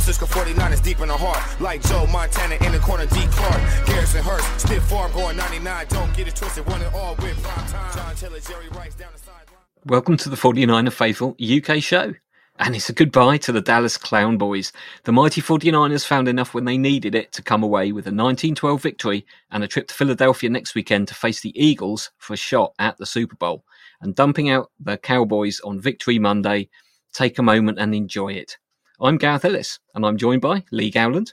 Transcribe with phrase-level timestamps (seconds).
[0.00, 1.60] Francisco 49ers deep in the heart.
[1.60, 3.20] Like Joe Montana in the corner, D.
[3.32, 3.86] Clark.
[3.86, 5.86] Garrison Hearst, stiff farm going 99.
[5.90, 7.94] Don't get it twisted, one and all with prime time.
[7.94, 9.60] John Taylor, Jerry Rice down the sideline.
[9.84, 12.14] Welcome to the 49er Faithful UK show.
[12.58, 14.72] And it's a goodbye to the Dallas Clown Boys.
[15.04, 18.82] The mighty 49ers found enough when they needed it to come away with a 1912
[18.82, 22.72] victory and a trip to Philadelphia next weekend to face the Eagles for a shot
[22.78, 23.64] at the Super Bowl.
[24.00, 26.70] And dumping out the Cowboys on Victory Monday,
[27.12, 28.56] take a moment and enjoy it.
[29.02, 31.32] I'm Gareth Ellis, and I'm joined by Lee Gowland.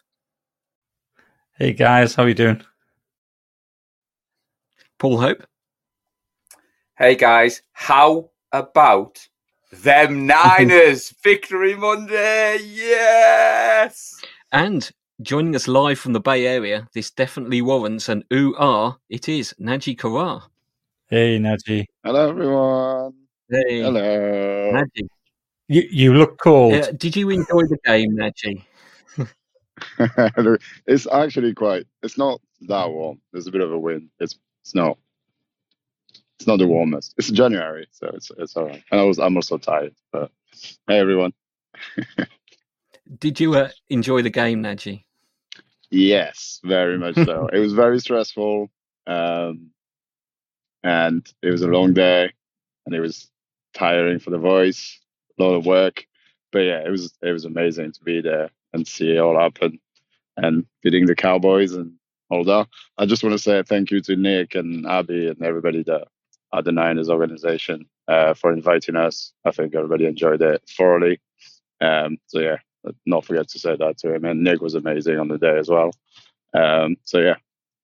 [1.58, 2.64] Hey guys, how are you doing?
[4.98, 5.46] Paul Hope.
[6.98, 9.28] Hey guys, how about
[9.74, 12.60] them Niners victory Monday?
[12.64, 14.16] Yes.
[14.54, 14.90] And
[15.22, 18.96] joining us live from the Bay Area, this definitely warrants an ooh ah.
[19.10, 20.44] It is Naji Karar.
[21.08, 21.84] Hey Naji.
[22.02, 23.14] Hello, everyone.
[23.50, 24.72] Hey, Hello.
[24.72, 25.10] Naji.
[25.68, 26.74] You you look cold.
[26.74, 28.64] Uh, did you enjoy the game, Naji?
[30.88, 31.86] it's actually quite.
[32.02, 33.22] It's not that warm.
[33.32, 34.10] There's a bit of a wind.
[34.20, 34.98] It's it's not.
[36.40, 37.16] It's not the warmest.
[37.18, 38.84] It's January, so it's it's all right.
[38.92, 39.94] And I was I'm also tired.
[40.12, 40.32] But
[40.88, 41.34] hey, everyone.
[43.20, 45.04] Did you uh, enjoy the game, Naji?
[45.90, 47.48] Yes, very much so.
[47.54, 48.70] it was very stressful,
[49.06, 49.72] um,
[50.84, 52.32] and it was a long day,
[52.86, 53.30] and it was
[53.74, 55.00] tiring for the voice.
[55.38, 56.06] Lot of work,
[56.52, 59.80] but yeah, it was it was amazing to be there and see it all happen,
[60.36, 61.94] and beating the Cowboys and
[62.30, 62.68] all that.
[62.98, 66.08] I just want to say thank you to Nick and Abby and everybody that
[66.54, 69.34] at the Niners organization uh, for inviting us.
[69.46, 71.20] I think everybody enjoyed it thoroughly.
[71.82, 72.58] Um, so yeah,
[73.06, 74.26] not forget to say that to him.
[74.26, 75.92] And Nick was amazing on the day as well.
[76.54, 77.36] Um, so yeah,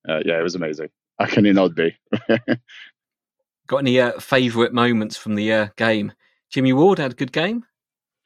[0.08, 0.90] uh, yeah, it was amazing.
[1.20, 1.96] How can it not be?
[3.68, 6.12] Got any uh, favourite moments from the uh, game?
[6.54, 7.66] Jimmy Ward had a good game.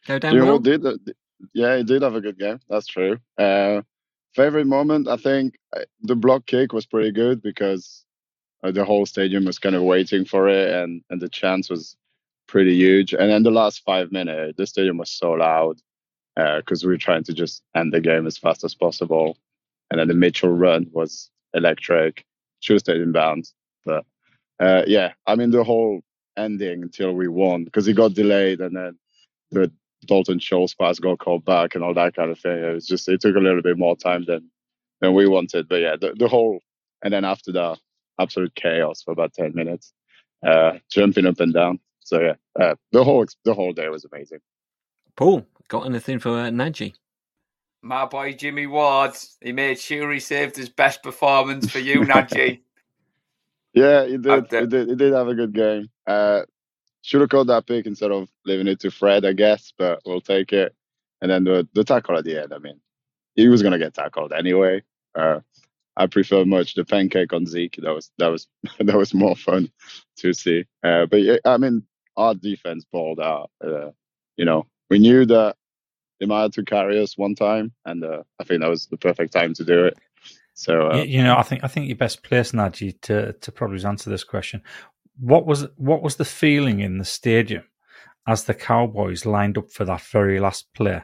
[0.05, 0.51] Go down Jimmy well.
[0.53, 0.97] Ward did, uh,
[1.53, 2.59] yeah, he did have a good game.
[2.69, 3.17] That's true.
[3.37, 3.81] Uh,
[4.35, 8.03] favorite moment, I think uh, the block kick was pretty good because
[8.63, 11.95] uh, the whole stadium was kind of waiting for it, and and the chance was
[12.47, 13.13] pretty huge.
[13.13, 15.77] And then the last five minutes, the stadium was so loud
[16.35, 19.37] because we were trying to just end the game as fast as possible.
[19.89, 22.25] And then the Mitchell run was electric.
[22.59, 23.53] Should have stayed in bounds,
[23.85, 24.05] but
[24.59, 26.01] uh, yeah, I mean the whole
[26.37, 28.97] ending until we won because it got delayed, and then
[29.51, 29.71] the
[30.05, 32.63] Dalton Schultz pass got called back and all that kind of thing.
[32.63, 34.49] It was just it took a little bit more time than
[35.01, 36.59] than we wanted, but yeah, the, the whole
[37.03, 37.79] and then after that,
[38.19, 39.93] absolute chaos for about ten minutes,
[40.45, 41.79] uh, jumping up and down.
[41.99, 44.39] So yeah, uh, the whole the whole day was amazing.
[45.15, 46.93] Paul, got anything for uh, Naji?
[47.81, 52.61] My boy Jimmy Ward, he made sure he saved his best performance for you, Najee.
[53.77, 54.47] Yeah, he did.
[54.57, 54.89] He did.
[54.89, 55.89] He did have a good game.
[56.07, 56.43] Uh,
[57.03, 60.21] should have called that pick instead of leaving it to Fred, I guess, but we'll
[60.21, 60.75] take it.
[61.21, 62.53] And then the the tackle at the end.
[62.53, 62.81] I mean,
[63.35, 64.83] he was gonna get tackled anyway.
[65.15, 65.41] Uh,
[65.97, 67.79] I prefer much the pancake on Zeke.
[67.81, 68.47] That was that was
[68.79, 69.71] that was more fun
[70.19, 70.65] to see.
[70.83, 71.83] Uh, but yeah, I mean,
[72.17, 73.51] our defense balled out.
[73.63, 73.91] Uh,
[74.37, 75.55] you know, we knew that
[76.19, 78.97] they might have to carry us one time, and uh, I think that was the
[78.97, 79.97] perfect time to do it.
[80.57, 83.51] So uh, you, you know, I think I think you're best placed, Naji, to to
[83.51, 84.63] probably answer this question.
[85.19, 87.63] What was what was the feeling in the stadium
[88.27, 91.03] as the Cowboys lined up for that very last play?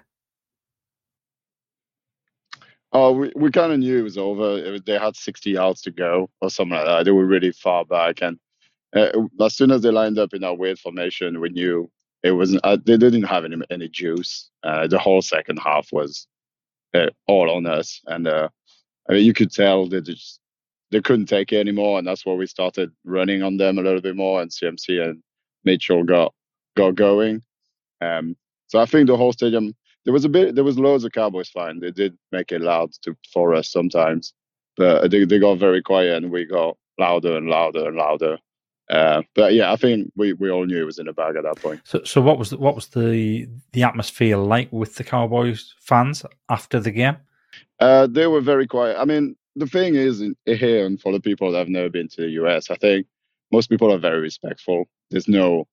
[2.92, 4.58] Oh, we, we kind of knew it was over.
[4.58, 7.06] It was, they had 60 yards to go or something like that.
[7.06, 8.22] They were really far back.
[8.22, 8.40] And
[8.96, 9.10] uh,
[9.44, 11.90] as soon as they lined up in that weird formation, we knew
[12.24, 14.50] it wasn't, uh, they didn't have any, any juice.
[14.64, 16.28] Uh, the whole second half was
[16.94, 18.00] uh, all on us.
[18.06, 18.50] And uh,
[19.10, 20.40] I mean, you could tell they just,
[20.92, 21.98] they couldn't take it anymore.
[21.98, 24.42] And that's why we started running on them a little bit more.
[24.42, 25.22] And CMC and
[25.64, 26.34] Mitchell got,
[26.76, 27.42] got going.
[28.02, 28.36] Um,
[28.68, 29.76] so I think the whole stadium,
[30.06, 32.92] there was a bit there was loads of cowboys fans they did make it loud
[33.02, 34.34] to for us sometimes
[34.76, 38.38] but they, they got very quiet and we got louder and louder and louder
[38.90, 41.44] uh, but yeah i think we, we all knew it was in the bag at
[41.44, 45.04] that point So, so what was the, what was the the atmosphere like with the
[45.04, 47.18] Cowboys fans after the game?
[47.80, 51.52] Uh, they were very quiet i mean the thing is here and for the people
[51.52, 53.06] that have never been to the us i think
[53.52, 55.68] most people are very respectful there's no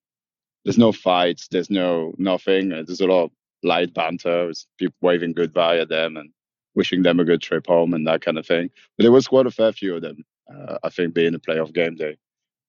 [0.64, 3.30] there's no fights there's no nothing there's a lot of
[3.62, 6.30] light banter, with people waving goodbye at them and
[6.74, 8.70] wishing them a good trip home and that kind of thing.
[8.96, 10.24] But there was quite a fair few of them.
[10.52, 12.16] Uh, I think being a playoff game, day,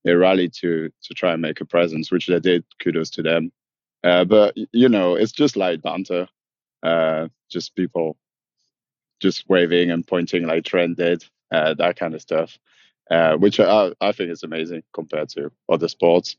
[0.03, 2.63] they rallied to to try and make a presence, which they did.
[2.79, 3.51] Kudos to them.
[4.03, 6.27] Uh, but you know, it's just light banter,
[6.83, 8.17] uh, just people
[9.21, 12.57] just waving and pointing like Trent did, uh, that kind of stuff,
[13.09, 16.35] uh, which I, I think is amazing compared to other sports.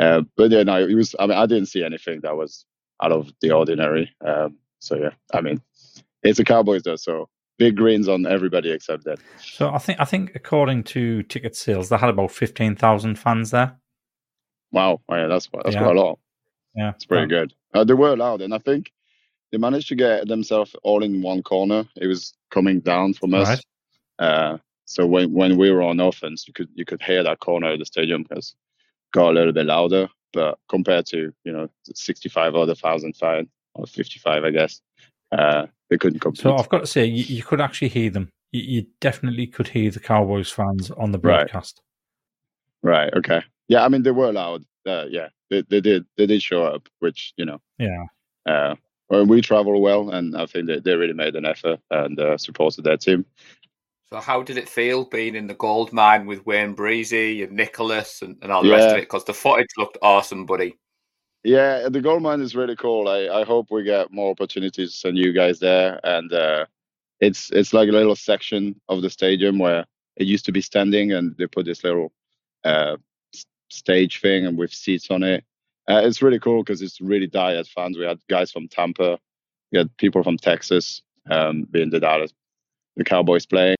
[0.00, 1.14] Uh, but yeah, no, it was.
[1.20, 2.64] I mean, I didn't see anything that was
[3.02, 4.10] out of the ordinary.
[4.26, 5.60] Um, so yeah, I mean,
[6.22, 9.18] it's the Cowboys though, so big greens on everybody except that.
[9.40, 13.50] So I think I think according to ticket sales, they had about fifteen thousand fans
[13.50, 13.76] there.
[14.72, 15.82] Wow, oh, yeah, that's that's Yeah.
[15.82, 16.18] quite a lot.
[16.74, 17.52] Yeah, It's pretty good.
[17.74, 18.90] Uh, they were loud, and I think
[19.52, 21.84] they managed to get themselves all in one corner.
[21.96, 23.48] It was coming down from us.
[23.48, 24.26] Right.
[24.26, 27.72] Uh, so when when we were on offense, you could you could hear that corner
[27.72, 28.54] of the stadium because
[29.12, 30.08] got a little bit louder.
[30.32, 34.80] But compared to you know 65 other thousand fans or 55, I guess,
[35.32, 36.42] uh, they couldn't compete.
[36.42, 38.30] So I've got to say, you, you could actually hear them.
[38.50, 41.48] You, you definitely could hear the Cowboys fans on the Right.
[41.48, 41.80] broadcast.
[42.82, 43.12] right.
[43.14, 43.42] Okay.
[43.68, 43.84] Yeah.
[43.84, 44.64] I mean, they were loud.
[44.86, 45.28] Uh, yeah.
[45.50, 46.06] They, they did.
[46.16, 47.60] They did show up, which you know.
[47.78, 48.04] Yeah.
[48.46, 48.74] Uh,
[49.12, 52.38] well, we travel well, and I think they, they really made an effort and uh,
[52.38, 53.26] supported their team.
[54.08, 58.22] So how did it feel being in the gold mine with Wayne Breezy and Nicholas
[58.22, 59.00] and, and all the rest of it?
[59.02, 60.78] Because the footage looked awesome, buddy.
[61.44, 63.06] Yeah, the gold mine is really cool.
[63.06, 66.00] I, I hope we get more opportunities and you guys there.
[66.04, 66.64] And uh,
[67.20, 69.84] it's it's like a little section of the stadium where
[70.16, 72.12] it used to be standing, and they put this little
[72.64, 72.96] uh,
[73.68, 75.44] stage thing and with seats on it.
[75.88, 77.98] Uh, it's really cool because it's really diehard fans.
[77.98, 79.18] We had guys from Tampa,
[79.72, 82.32] we had people from Texas, um, being the Dallas,
[82.96, 83.76] the Cowboys playing.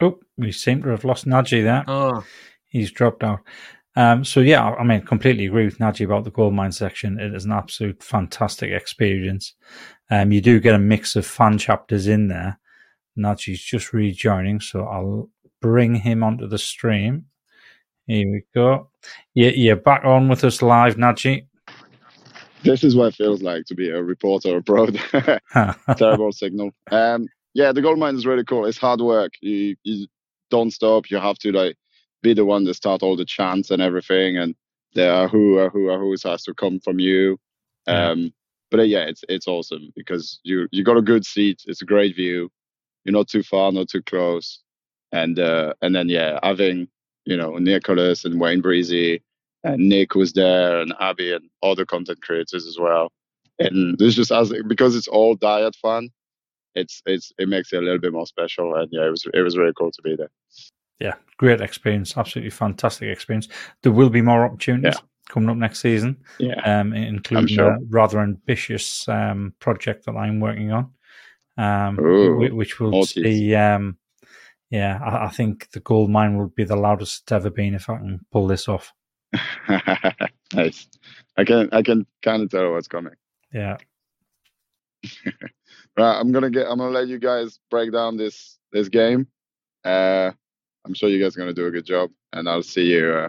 [0.00, 1.84] Oh, we seem to have lost Najee there.
[1.86, 2.24] Oh,
[2.68, 3.40] He's dropped out.
[3.96, 7.18] Um, so yeah, I mean, completely agree with Najee about the gold mine section.
[7.18, 9.54] It is an absolute fantastic experience.
[10.10, 12.58] Um, you do get a mix of fan chapters in there.
[13.18, 15.28] Najee's just rejoining, so I'll
[15.60, 17.26] bring him onto the stream.
[18.06, 18.89] Here we go.
[19.34, 21.46] Yeah, you're back on with us live, Najee.
[22.62, 25.00] This is what it feels like to be a reporter abroad.
[25.96, 26.72] terrible signal.
[26.90, 28.66] Um, yeah, the gold mine is really cool.
[28.66, 29.32] It's hard work.
[29.40, 30.06] You you
[30.50, 31.10] don't stop.
[31.10, 31.76] You have to like
[32.22, 34.54] be the one that start all the chants and everything, and
[34.94, 37.38] the ahoo ahoo ahoo's has to come from you.
[37.86, 38.10] Yeah.
[38.10, 38.32] Um,
[38.70, 41.62] but uh, yeah, it's it's awesome because you you got a good seat.
[41.66, 42.50] It's a great view.
[43.04, 44.60] You're not too far, not too close,
[45.12, 46.88] and uh, and then yeah, having
[47.30, 49.22] you know Nicholas and Wayne Breezy
[49.64, 53.12] and Nick was there and Abby and other content creators as well
[53.58, 56.08] and this just as because it's all diet fun
[56.74, 59.42] it's it's it makes it a little bit more special and yeah it was it
[59.42, 60.30] was really cool to be there
[61.00, 62.16] yeah, great experience.
[62.16, 63.48] Absolutely fantastic experience.
[63.82, 66.18] There will be more opportunities coming up next season.
[66.38, 67.72] yeah um, including sure.
[67.72, 70.90] a rather ambitious um, project that I'm working on,
[71.56, 73.54] um, Ooh, which will see.
[74.70, 77.90] Yeah, I, I think the gold mine will be the loudest it's ever been if
[77.90, 78.92] I can pull this off.
[80.54, 80.88] nice.
[81.36, 83.14] I can i can kind of tell what's coming.
[83.52, 83.76] Yeah,
[85.96, 89.26] right i'm gonna get i'm gonna let you guys break down this this game.
[89.84, 90.30] Uh
[90.84, 93.28] i'm sure you guys are gonna do a good job and i'll see you uh,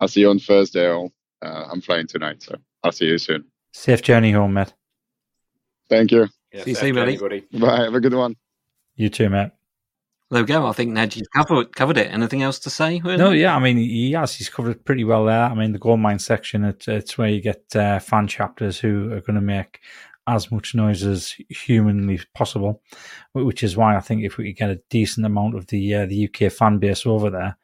[0.00, 3.44] i'll see you on thursday uh, i'm flying tonight so i'll see you soon.
[3.72, 4.74] Safe journey home, mate.
[5.88, 6.26] thank you.
[6.52, 7.18] Yeah, See you soon, buddy.
[7.18, 8.34] play, bye have a good one.
[8.96, 9.50] You too, mate.
[10.30, 10.66] There we go.
[10.66, 12.12] I think Najee's covered covered it.
[12.12, 12.98] Anything else to say?
[13.00, 14.34] No, yeah, I mean, he has.
[14.34, 15.44] He's covered it pretty well there.
[15.44, 19.12] I mean, the gold mine section, it, it's where you get uh, fan chapters who
[19.12, 19.80] are going to make
[20.26, 22.82] as much noise as humanly possible,
[23.32, 26.28] which is why I think if we get a decent amount of the uh, the
[26.28, 27.56] UK fan base over there,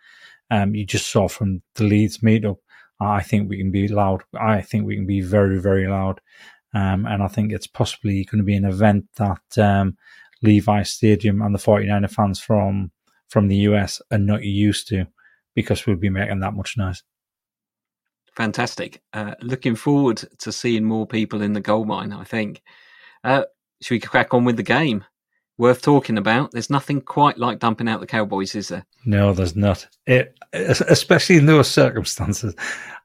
[0.51, 2.59] um, you just saw from the Leeds meetup,
[3.01, 4.23] I think we can be loud.
[4.39, 6.21] I think we can be very, very loud.
[6.73, 9.97] Um, and I think it's possibly going to be an event that um,
[10.45, 12.93] Levi Stadium and the 49er fans from
[13.29, 15.07] from the US are not used to
[15.55, 17.03] because we'll be making that much noise.
[18.37, 19.03] Fantastic.
[19.13, 22.63] Uh, looking forward to seeing more people in the gold mine, I think.
[23.23, 23.45] Uh,
[23.81, 25.05] should we crack on with the game?
[25.57, 26.51] Worth talking about.
[26.51, 28.85] There's nothing quite like dumping out the Cowboys, is there?
[29.07, 29.87] No, there's not.
[30.07, 32.57] It, especially in those circumstances.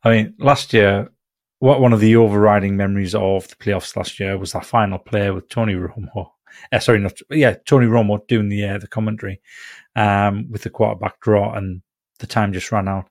[0.04, 1.12] I mean, last year,
[1.60, 5.30] what one of the overriding memories of the playoffs last year was that final play
[5.30, 6.32] with Tony Romo.
[6.72, 9.42] Uh, sorry, not yeah, Tony Romo doing the uh, the commentary
[9.96, 11.82] um, with the quarterback draw, and
[12.20, 13.10] the time just ran out.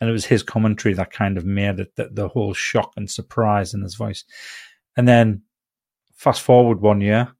[0.00, 3.10] And it was his commentary that kind of made it the, the whole shock and
[3.10, 4.24] surprise in his voice.
[4.96, 5.42] And then
[6.14, 7.32] fast forward one year,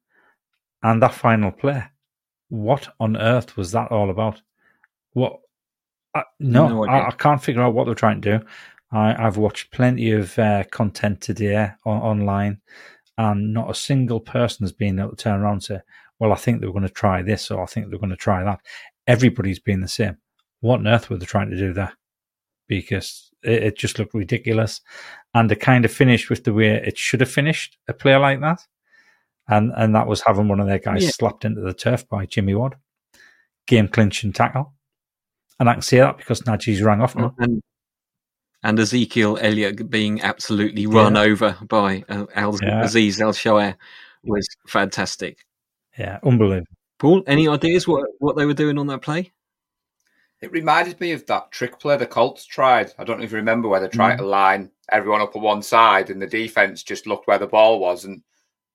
[0.83, 1.85] and that final play.
[2.49, 4.43] What on earth was that all about?
[5.13, 5.41] What?
[6.15, 6.87] I, no, No.
[6.87, 8.45] I, I can't figure out what they're trying to do.
[8.93, 12.61] I, I've watched plenty of uh, content today on, online,
[13.21, 15.81] and not a single person has been able to turn around and say,
[16.19, 18.17] "Well, I think they were going to try this, or I think they're going to
[18.17, 18.61] try that."
[19.07, 20.17] Everybody's been the same.
[20.61, 21.93] What on earth were they trying to do there?
[22.67, 24.81] Because it, it just looked ridiculous,
[25.35, 28.41] and it kind of finished with the way it should have finished a player like
[28.41, 28.61] that,
[29.49, 31.11] and and that was having one of their guys Yeah.
[31.11, 32.77] slapped into the turf by Jimmy Ward,
[33.67, 34.73] game clinching tackle,
[35.59, 37.35] and I can say that because Najee's rang off now.
[37.39, 37.63] And,
[38.63, 42.83] and Ezekiel Elliott being absolutely run over by uh, Al- Yeah.
[42.85, 43.77] Azeez Al-Shaair
[44.25, 45.47] was fantastic.
[45.99, 46.67] Yeah, unbelievable.
[46.99, 49.33] Paul, any ideas what what they were doing on that play?
[50.43, 52.93] It reminded me of that trick play the Colts tried.
[52.99, 55.63] I don't know if you remember where they tried to line everyone up on one
[55.63, 58.07] side and the defense just looked where the ball was.
[58.07, 58.23] And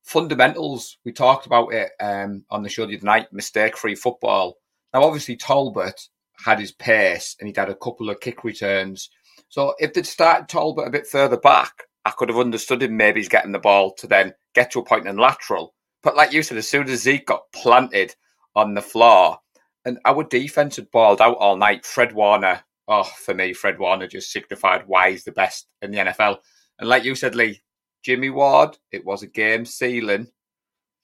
[0.03, 4.57] fundamentals, we talked about it um, on the show the other night, mistake free football.
[4.93, 6.07] Now, obviously, Talbot
[6.45, 9.09] had his pace and he'd had a couple of kick returns.
[9.55, 13.21] So if they'd started Talbot a bit further back, I could have understood him maybe
[13.21, 15.73] he's getting the ball to then get to a point in lateral.
[16.03, 18.13] But like you said, as soon as Zeke got planted
[18.53, 19.37] on the floor,
[19.85, 21.85] and our defense had balled out all night.
[21.85, 25.99] Fred Warner, oh, for me, Fred Warner just signified why he's the best in the
[25.99, 26.39] NFL.
[26.79, 27.61] And like you said, Lee,
[28.03, 30.27] Jimmy Ward, it was a game sealing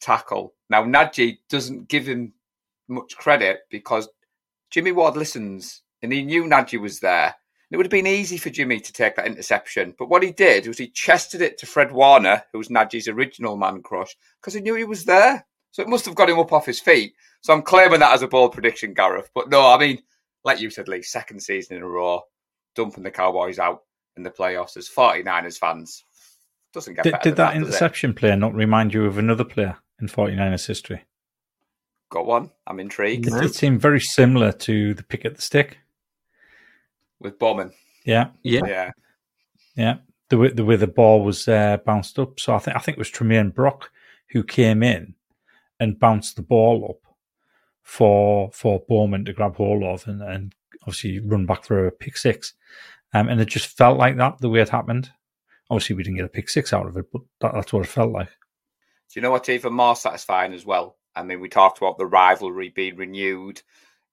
[0.02, 0.56] tackle.
[0.70, 2.34] Now, Najee doesn't give him
[2.90, 4.10] much credit because
[4.72, 7.36] Jimmy Ward listens and he knew Najee was there.
[7.72, 9.96] It would have been easy for Jimmy to take that interception.
[9.98, 13.56] But what he did was he chested it to Fred Warner, who was Najee's original
[13.56, 15.46] man crush, because he knew he was there.
[15.72, 17.14] So it must have got him up off his feet.
[17.40, 19.30] So I'm claiming that as a bold prediction, Gareth.
[19.34, 20.02] But no, I mean,
[20.44, 22.24] like you said, Lee, second season in a row,
[22.76, 23.84] dumping the Cowboys out
[24.18, 26.04] in the playoffs as 49ers fans.
[26.74, 29.78] Doesn't get Did, better did than that interception player not remind you of another player
[30.02, 31.04] in 49ers history?
[32.10, 32.52] Got one.
[32.68, 33.28] I'm intrigued.
[33.28, 35.78] It, it seemed very similar to the pick at the stick.
[37.22, 37.72] With Bowman.
[38.06, 38.92] Yeah, Yeah, Yeah.
[39.76, 39.96] yeah.
[40.30, 42.40] The way the, way the ball was uh, bounced up.
[42.40, 43.92] So I think I think it was Tramaine Brock
[44.30, 45.16] who came in
[45.80, 47.14] and bounced the ball up
[47.84, 52.18] for for Bowman to grab hold of and, and obviously run back for a pick
[52.18, 52.54] six.
[53.14, 55.12] Um, and it just felt like that the way it happened.
[55.70, 57.90] Obviously, we didn't get a pick six out of it, but that, that's what it
[57.90, 58.28] felt like.
[58.28, 60.98] Do you know what's even more satisfying as well?
[61.16, 63.62] I mean, we talked about the rivalry being renewed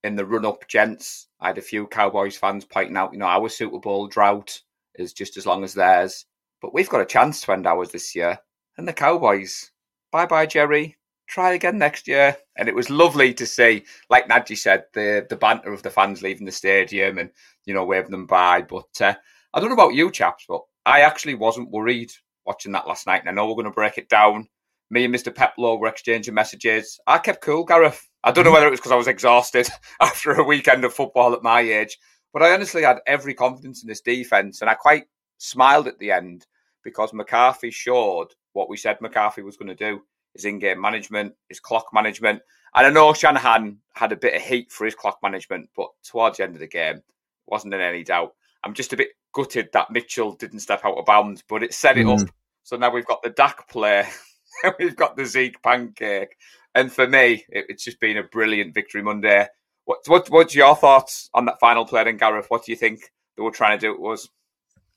[0.05, 1.29] in the run up, gents.
[1.41, 4.61] I had a few Cowboys fans pointing out, you know, our Super Bowl drought
[4.95, 6.27] is just as long as theirs.
[6.61, 8.39] But we've got a chance to end ours this year.
[8.77, 9.71] And the Cowboys,
[10.13, 10.97] bye bye, Jerry.
[11.27, 12.37] Try again next year.
[12.57, 16.23] And it was lovely to see, like Nadji said, the, the banter of the fans
[16.23, 17.31] leaving the stadium and,
[17.67, 18.63] you know, waving them by.
[18.63, 19.15] But uh,
[19.53, 22.13] I don't know about you chaps, but I actually wasn't worried
[22.47, 23.21] watching that last night.
[23.21, 24.49] And I know we're going to break it down
[24.91, 25.35] me and Mr.
[25.35, 26.99] Peplow were exchanging messages.
[27.07, 28.08] I kept cool, Gareth.
[28.25, 29.69] I don't know whether it was because I was exhausted
[30.01, 31.99] after a weekend of football at my age,
[32.33, 35.05] but I honestly had every confidence in this defense, and I quite
[35.39, 36.47] smiled at the end
[36.83, 40.03] because McCarthy showed what we said McCarthy was going to do:
[40.35, 42.43] his in-game management, his clock management.
[42.75, 46.37] And I know Shanahan had a bit of heat for his clock management, but towards
[46.39, 47.03] the end of the game,
[47.47, 48.35] wasn't in any doubt.
[48.65, 51.97] I'm just a bit gutted that Mitchell didn't step out of bounds, but it set
[51.97, 52.21] it Mm.
[52.23, 52.29] up.
[52.65, 54.07] So now we've got the Dak play
[54.79, 56.37] we've got the Zeke pancake.
[56.79, 59.49] And for me, it, it's just been a brilliant victory Monday.
[59.85, 62.47] What, what what's your thoughts on that final play then, Gareth?
[62.51, 63.01] What do you think
[63.37, 63.93] they were trying to do?
[63.93, 64.29] It was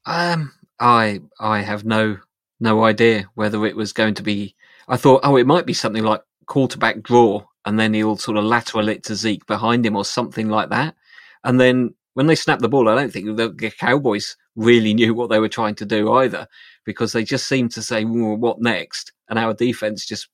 [0.06, 2.18] Um, I I have no
[2.60, 4.56] no idea whether it was going to be.
[4.88, 8.44] I thought, oh, it might be something like quarterback draw, and then he'll sort of
[8.44, 10.94] lateral it to Zeke behind him or something like that.
[11.44, 15.32] And then when they snapped the ball, I don't think the, Cowboys really knew what
[15.32, 16.48] they were trying to do either,
[16.86, 20.28] because they just seemed to say, well, "What next?" And our defense just,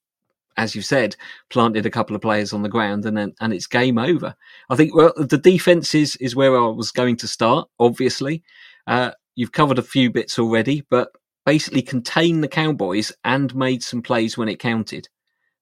[0.58, 1.16] as you said,
[1.50, 4.36] planted a couple of players on the ground, and then and it's game over.
[4.70, 7.70] I think well, the defense is is where I was going to start.
[7.80, 8.44] Obviously,
[8.88, 11.10] uh, you've covered a few bits already, but
[11.46, 15.08] basically contained the Cowboys and made some plays when it counted.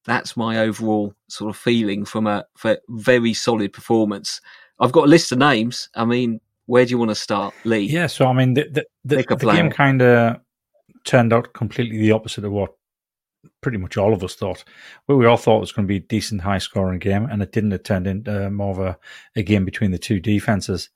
[0.05, 4.39] That's my overall sort of feeling from a for very solid performance.
[4.79, 5.89] I've got a list of names.
[5.95, 7.81] I mean, where do you want to start, Lee?
[7.81, 10.37] Yeah, so I mean, the the, the, the game kind of
[11.03, 12.73] turned out completely the opposite of what
[13.61, 14.63] pretty much all of us thought.
[15.07, 17.41] Well, we all thought it was going to be a decent, high scoring game, and
[17.41, 17.73] it didn't.
[17.73, 18.97] It turned into more of a,
[19.35, 20.89] a game between the two defenses.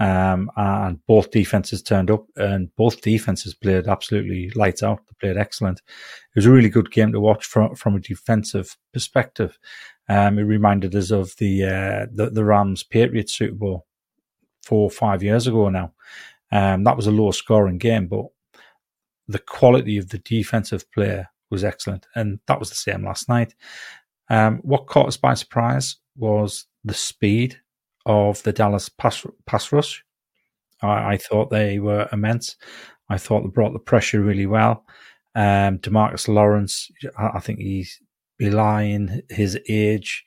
[0.00, 5.00] Um, and both defenses turned up, and both defenses played absolutely lights out.
[5.06, 5.78] They played excellent.
[5.78, 9.56] It was a really good game to watch from from a defensive perspective.
[10.08, 13.86] Um, it reminded us of the uh, the, the Rams Patriots Super Bowl
[14.64, 15.92] four or five years ago now.
[16.50, 18.26] Um, that was a low scoring game, but
[19.28, 21.24] the quality of the defensive play
[21.54, 23.54] was excellent, and that was the same last night.
[24.28, 27.58] Um, what caught us by surprise was the speed
[28.06, 30.04] of the Dallas pass, pass rush.
[30.82, 32.56] I, I thought they were immense.
[33.08, 34.84] I thought they brought the pressure really well.
[35.34, 38.00] Um, DeMarcus Lawrence, I, think he's
[38.38, 40.24] belying his age.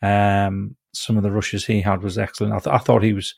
[0.00, 2.52] Um, some of the rushes he had was excellent.
[2.54, 3.34] I, th- I thought he was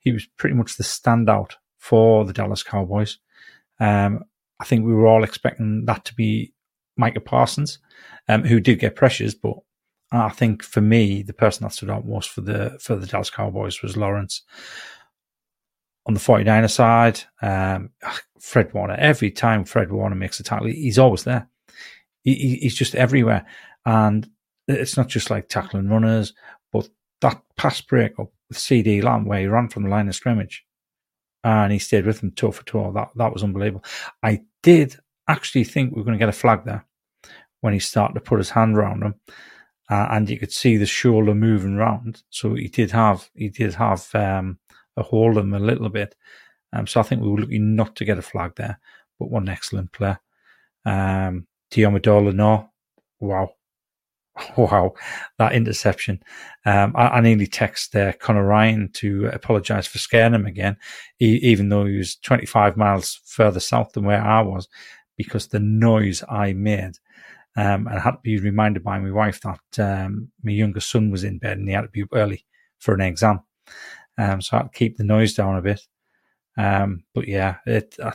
[0.00, 3.18] he was pretty much the standout for the Dallas Cowboys.
[3.80, 4.24] Um,
[4.60, 6.52] I think we were all expecting that to be
[6.98, 7.78] Micah Parsons,
[8.28, 9.54] um, who did get pressures, but
[10.12, 13.30] I think for me, the person that stood out most for the for the Dallas
[13.30, 14.42] Cowboys was Lawrence.
[16.06, 17.90] On the 49er side, um,
[18.40, 18.94] Fred Warner.
[18.94, 21.48] Every time Fred Warner makes a tackle, he's always there.
[22.24, 23.44] He, he- he's just everywhere.
[23.84, 24.26] And
[24.66, 26.32] it's not just like tackling runners,
[26.72, 26.88] but
[27.20, 30.64] that pass break up with CeeDee Lamb where he ran from the line of scrimmage
[31.44, 32.90] and he stayed with him toe for toe.
[32.92, 33.84] That that was unbelievable.
[34.22, 34.96] I did
[35.28, 36.86] actually think we were going to get a flag there
[37.60, 39.14] when he started to put his hand around him,
[39.90, 42.22] uh, and you could see the shoulder moving round.
[42.30, 44.58] So he did have he did have um,
[44.96, 46.14] a hold him a little bit.
[46.72, 48.78] Um, so I think we were looking not to get a flag there,
[49.18, 50.20] but one excellent player.
[50.84, 52.70] Um, Diamodola, no,
[53.20, 53.50] wow,
[54.56, 54.94] wow,
[55.38, 56.22] that interception.
[56.64, 60.76] Um, I, I, nearly texted uh, Connor Ryan to apologise for scaring him again,
[61.16, 64.68] he, even though he was 25 miles further south than where I was,
[65.16, 66.98] because the noise I made.
[67.56, 71.10] Um, and I had to be reminded by my wife that um, my younger son
[71.10, 72.44] was in bed and he had to be up early
[72.78, 73.40] for an exam.
[74.16, 75.80] Um, so I had to keep the noise down a bit.
[76.56, 78.12] Um, but yeah, it, uh,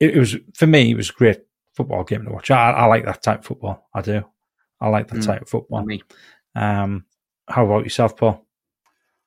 [0.00, 0.90] it, it was for me.
[0.90, 1.40] It was a great
[1.72, 2.50] football game to watch.
[2.50, 3.88] I, I like that type of football.
[3.94, 4.24] I do.
[4.80, 5.84] I like that mm, type of football.
[5.84, 6.02] Me.
[6.54, 7.06] Um,
[7.48, 8.44] how about yourself, Paul?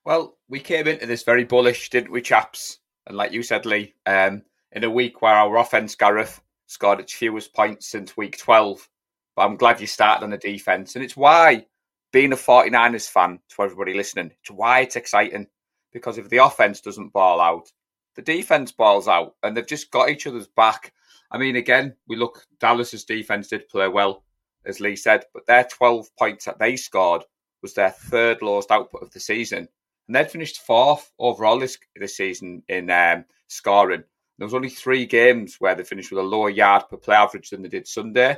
[0.06, 2.80] Well, we came into this very bullish, didn't we, chaps?
[3.06, 7.14] And like you said, Lee, um, in a week where our offense, Gareth, scored its
[7.14, 8.88] fewest points since week 12.
[9.38, 10.96] But I'm glad you started on the defense.
[10.96, 11.68] And it's why,
[12.12, 15.46] being a 49ers fan, to everybody listening, it's why it's exciting.
[15.94, 17.72] Because if the offense doesn't ball out,
[18.16, 20.92] the defense balls out, and they've just got each other's back.
[21.30, 24.24] I mean, again, we look, Dallas's defense did play well
[24.66, 27.24] as Lee said, but their 12 points that they scored
[27.62, 29.68] was their third lowest output of the season.
[30.08, 34.04] And they'd finished fourth overall this, this season in um, scoring.
[34.40, 37.52] There was only three games where they finished with a lower yard per play average
[37.52, 38.38] than they did Sunday.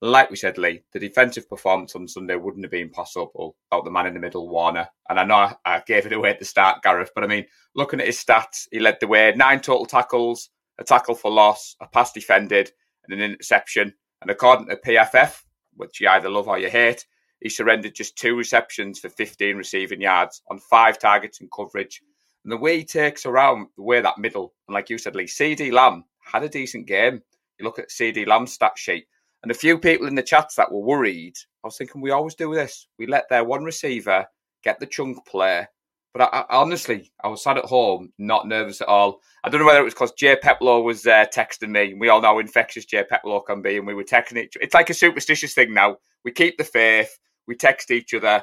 [0.00, 3.90] Like we said, Lee, the defensive performance on Sunday wouldn't have been possible without the
[3.90, 4.88] man in the middle, Warner.
[5.08, 8.00] And I know I, gave it away at the start, Gareth, but I mean, looking
[8.00, 11.88] at his stats, he led the way nine total tackles, a tackle for loss, a
[11.88, 12.70] pass defended,
[13.04, 13.92] and an interception.
[14.22, 15.40] And according to PFF,
[15.78, 17.06] which you either love or you hate.
[17.40, 22.02] He surrendered just two receptions for 15 receiving yards on five targets in coverage.
[22.44, 25.24] And the way he takes around, the way that middle, and like you said, Lee,
[25.24, 27.22] CeeDee Lamb had a decent game.
[27.58, 29.06] You look at CeeDee Lamb's stat sheet,
[29.42, 31.34] and a few people in the chats that were worried.
[31.64, 32.88] I was thinking, we always do this.
[32.98, 34.26] We let their one receiver
[34.64, 35.66] get the chunk play.
[36.14, 39.20] But I, I, honestly, I was sat at home, not nervous at all.
[39.44, 41.94] I don't know whether it was because Jay Peplo was uh, texting me.
[41.94, 44.56] We all know how infectious Jay Peplo can be, and we were texting each.
[44.60, 45.98] It's like a superstitious thing now.
[46.24, 47.18] We keep the faith.
[47.46, 48.42] We text each other,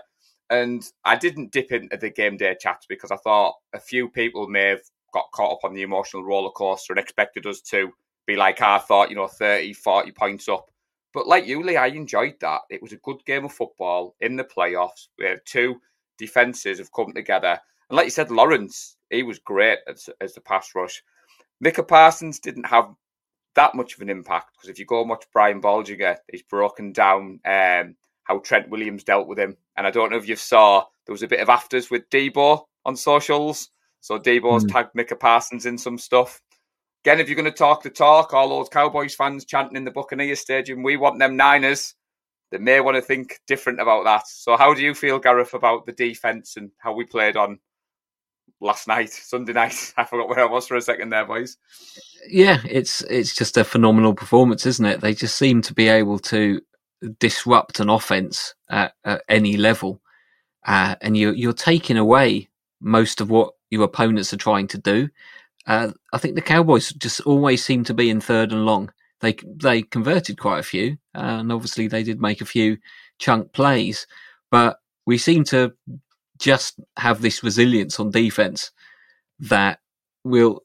[0.50, 4.48] and I didn't dip into the game day chats because I thought a few people
[4.48, 4.82] may have
[5.14, 7.92] got caught up on the emotional roller coaster and expected us to
[8.26, 10.70] be like I thought, you know, 30, 40 points up.
[11.16, 12.62] But like you, Lee, I enjoyed that.
[12.70, 15.08] It was a good game of football in the playoffs.
[15.18, 15.82] We had two
[16.18, 17.58] defenses have come together.
[17.90, 21.02] And like you said, Lawrence, he was great as, as the pass rush.
[21.62, 22.94] Micah Parsons didn't have
[23.56, 26.92] that much of an impact because if you go and watch Brian Baldinger, he's broken
[26.92, 29.56] down um, how Trent Williams dealt with him.
[29.78, 32.66] And I don't know if you saw, there was a bit of afters with Deebo
[32.84, 33.70] on socials.
[34.02, 34.74] So Deebo's mm.
[34.74, 36.42] tagged Micah Parsons in some stuff.
[37.06, 39.92] Again, if you're going to talk the talk, all those Cowboys fans chanting in the
[39.92, 41.94] Buccaneers Stadium, we want them Niners
[42.52, 44.28] they may want to think different about that.
[44.28, 47.60] So, how do you feel, Gareth, about the defense and how we played on
[48.62, 49.94] last night, Sunday night?
[49.98, 51.58] I forgot where I was for a second there, boys.
[52.30, 55.02] Yeah, it's it's just a phenomenal performance, isn't it?
[55.02, 56.62] They just seem to be able to
[57.20, 60.02] disrupt an offense at, at any level,
[60.66, 62.48] uh, and you you're taking away
[62.80, 65.10] most of what your opponents are trying to do.
[65.68, 69.36] Uh, I think the Cowboys just always seem to be in third and long they
[69.56, 72.78] they converted quite a few, and obviously they did make a few
[73.18, 74.08] chunk plays,
[74.52, 75.74] but we seem to
[76.38, 78.72] just have this resilience on defense
[79.40, 79.80] that
[80.24, 80.64] will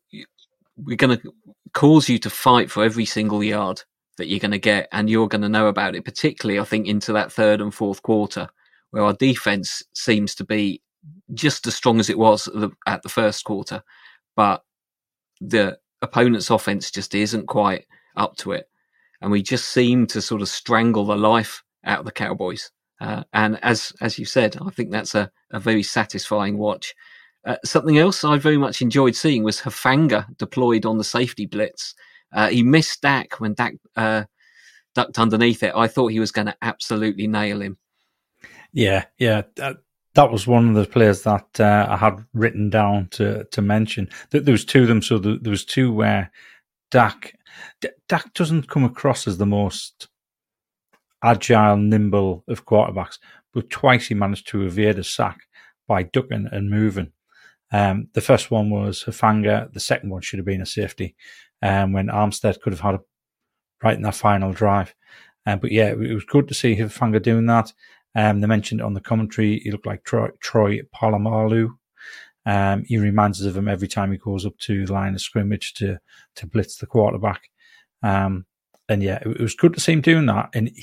[0.76, 1.32] we're going to
[1.72, 3.82] cause you to fight for every single yard
[4.16, 6.04] that you're going to get, and you're going to know about it.
[6.04, 8.48] Particularly, I think into that third and fourth quarter,
[8.90, 10.82] where our defense seems to be
[11.32, 13.82] just as strong as it was at the, at the first quarter,
[14.36, 14.62] but
[15.40, 18.68] the opponent's offense just isn't quite up to it.
[19.20, 22.70] And we just seem to sort of strangle the life out of the Cowboys.
[23.00, 26.94] Uh, and as as you said, I think that's a, a very satisfying watch.
[27.44, 31.94] Uh, something else I very much enjoyed seeing was Hufanga deployed on the safety blitz.
[32.33, 34.24] Uh, he missed Dak when Dak uh,
[34.94, 35.72] ducked underneath it.
[35.74, 37.79] I thought he was going to absolutely nail him.
[38.72, 39.42] Yeah, yeah.
[40.14, 44.09] That was one of the players that uh, I had written down to to mention.
[44.31, 45.03] There was two of them.
[45.03, 46.31] So there was two where
[46.90, 47.35] Dak
[47.81, 50.09] D- Dak doesn't come across as the most
[51.23, 53.18] agile, nimble of quarterbacks,
[53.53, 55.40] but twice he managed to evade a sack
[55.87, 57.12] by ducking and moving.
[57.73, 59.73] Um, the first one was Hufanga.
[59.73, 61.14] The second one should have been a safety
[61.62, 63.01] um, when Armstead could have had it
[63.83, 64.94] right in that final drive.
[65.46, 67.73] Um, but yeah, it was good to see Hufanga doing that.
[68.14, 71.68] Um, they mentioned on the commentary he looked like Troy, Troy Polamalu.
[72.46, 75.20] Um, he reminds us of him every time he goes up to the line of
[75.20, 75.99] scrimmage to
[76.37, 77.42] to blitz the quarterback.
[78.03, 78.46] Um,
[78.88, 80.83] and yeah, it, it was good to see him doing that, and he,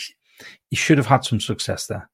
[0.69, 2.09] he should have had some success there.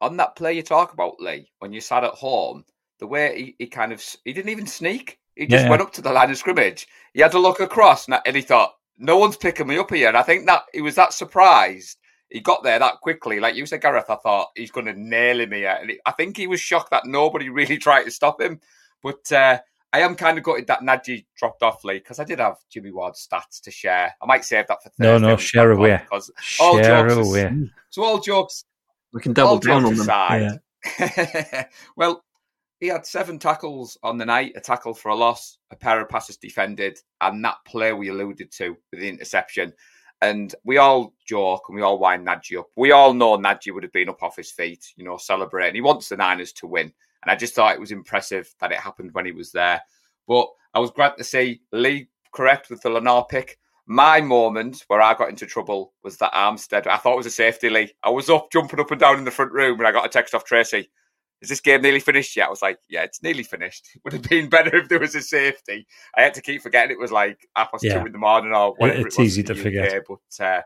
[0.00, 2.64] On that play you talk about, Lee, when you sat at home,
[2.98, 5.18] the way he, he kind of he didn't even sneak.
[5.36, 5.70] He just Yeah.
[5.70, 6.88] went up to the line of scrimmage.
[7.14, 10.08] He had to look across, and, and he thought, "No one's picking me up here."
[10.08, 11.98] And I think that he was that surprised.
[12.30, 14.08] He got there that quickly, like you said, Gareth.
[14.08, 17.06] I thought he's going to nail him here, and I think he was shocked that
[17.06, 18.60] nobody really tried to stop him.
[19.02, 19.58] But uh,
[19.92, 22.92] I am kind of gutted that Nadji dropped off, Lee, because I did have Jimmy
[22.92, 24.14] Ward's stats to share.
[24.22, 25.22] I might save that for No, Thursday.
[25.22, 25.96] no, when we share away.
[26.02, 27.70] Because all Share jokes as- away.
[27.88, 28.64] so all jokes
[29.12, 30.00] We can double down on them.
[30.02, 30.60] aside,
[31.00, 31.64] Yeah.
[31.96, 32.24] well,
[32.78, 36.08] he had seven tackles on the night, a tackle for a loss, a pair of
[36.08, 39.72] passes defended, and that play we alluded to with the interception.
[40.22, 42.66] And we all joke and we all wind Nadji up.
[42.76, 45.74] We all know Nadji would have been up off his feet, you know, celebrating.
[45.74, 46.92] He wants the Niners to win.
[47.22, 49.80] And I just thought it was impressive that it happened when he was there.
[50.28, 53.58] But I was glad to see Lee correct with the Lenoir pick.
[53.86, 56.86] My moment where I got into trouble was that Armstead.
[56.86, 57.92] I thought it was a safety, Lee.
[58.04, 60.08] I was up, jumping up and down in the front room, and I got a
[60.08, 60.90] text off Tracy.
[61.42, 62.46] Is this game nearly finished yet?
[62.48, 63.88] I was like, yeah, it's nearly finished.
[63.94, 65.86] It would have been better if there was a safety.
[66.16, 68.00] I had to keep forgetting it was like half past Yeah.
[68.00, 69.06] two in the morning or whatever.
[69.06, 69.94] it's it was easy to the forget.
[69.96, 70.62] UK, But uh,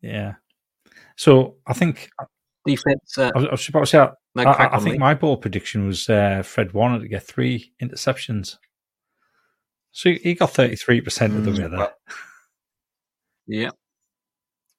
[0.00, 0.34] Yeah.
[1.16, 2.10] So I think
[2.66, 3.18] Defense.
[3.18, 3.98] Uh, I was, I was about to say.
[3.98, 7.72] I, no, I, I think my ball prediction was uh, Fred Warner to get three
[7.80, 8.56] interceptions.
[9.92, 11.78] So he- he got thirty three percent of the Mm, way there.
[11.78, 11.92] well,
[13.46, 13.70] Yeah.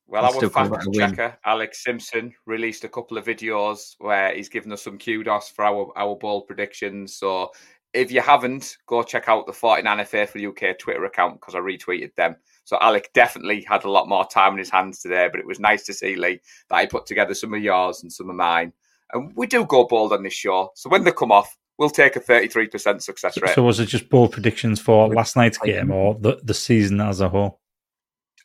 [0.07, 1.09] Well, I'd our still fact that a win.
[1.09, 5.65] checker, Alex Simpson, released a couple of videos where he's given us some kudos for
[5.65, 7.15] our, our ball predictions.
[7.15, 7.51] So
[7.93, 12.13] if you haven't, go check out the 49 Faithful UK Twitter account because I retweeted
[12.15, 12.35] them.
[12.65, 15.59] So Alec definitely had a lot more time in his hands today, but it was
[15.59, 18.73] nice to see, Lee, that he put together some of yours and some of mine.
[19.13, 20.71] And we do go bold on this show.
[20.75, 23.55] So when they come off, we'll take a 33% success rate.
[23.55, 27.21] So was it just ball predictions for last night's game or the, the season as
[27.21, 27.59] a whole?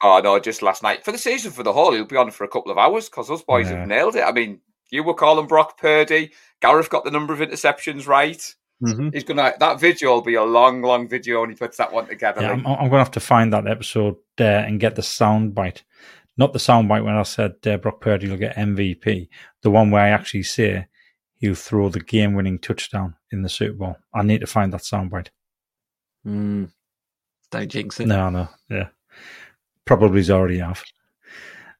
[0.03, 1.05] Oh no, just last night.
[1.05, 3.29] For the season for the whole, he'll be on for a couple of hours because
[3.29, 3.81] those boys Yeah.
[3.81, 4.23] have nailed it.
[4.23, 4.61] I mean,
[4.91, 6.33] you were calling Brock Purdy.
[6.61, 8.55] Gareth got the number of interceptions right.
[8.83, 9.13] Mhm.
[9.13, 12.07] He's gonna that video will be a long, long video when he puts that one
[12.07, 12.41] together.
[12.41, 12.61] Yeah, Lee.
[12.61, 15.85] I'm, I'm going to have to find that episode uh, and get the sound bite.
[16.39, 19.29] Not the sound bite when I said uh, Brock Purdy will get MVP.
[19.63, 20.87] The one where I actually say
[21.37, 23.97] he'll throw the game winning touchdown in the Super Bowl.
[24.15, 25.31] I need to find that sound bite.
[26.27, 26.71] Mm.
[27.51, 28.07] Don't jinx it.
[28.07, 28.89] No, no, yeah.
[29.85, 30.83] Probably's already have.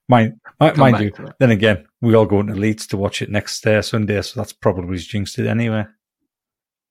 [0.09, 3.65] Mind, mind, mind you, then again, we all go into Leeds to watch it next
[3.67, 5.85] uh, Sunday, so that's probably jinxed it anyway.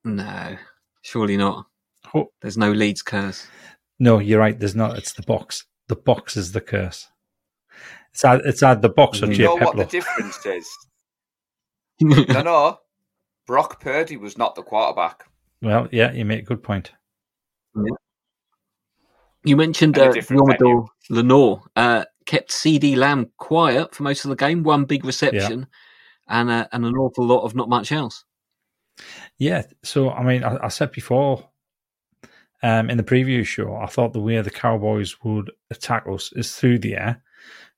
[0.06, 0.56] No,
[1.02, 1.66] surely not.
[2.14, 3.46] Oh, There's no Leeds curse.
[4.00, 4.58] no, you're right.
[4.58, 4.98] There's not.
[4.98, 5.66] It's the box.
[5.90, 7.10] The box is the curse.
[8.14, 10.68] It's either, it's either the box or You you Jay know what the difference is?
[12.02, 12.78] no, no.
[13.46, 15.26] Brock Purdy was not the quarterback.
[15.62, 16.92] Well, yeah, you make a good point.
[19.44, 24.36] You mentioned And uh, different Lenoir uh, kept CeeDee Lamb quiet for most of the
[24.36, 24.64] game.
[24.64, 25.68] One big reception,
[26.28, 28.26] and uh, and an awful lot of not much else.
[29.38, 29.64] Yeah.
[29.84, 31.50] So, I mean, I, I said before
[32.62, 36.56] um, in the previous show, I thought the way the Cowboys would attack us is
[36.56, 37.24] through the air.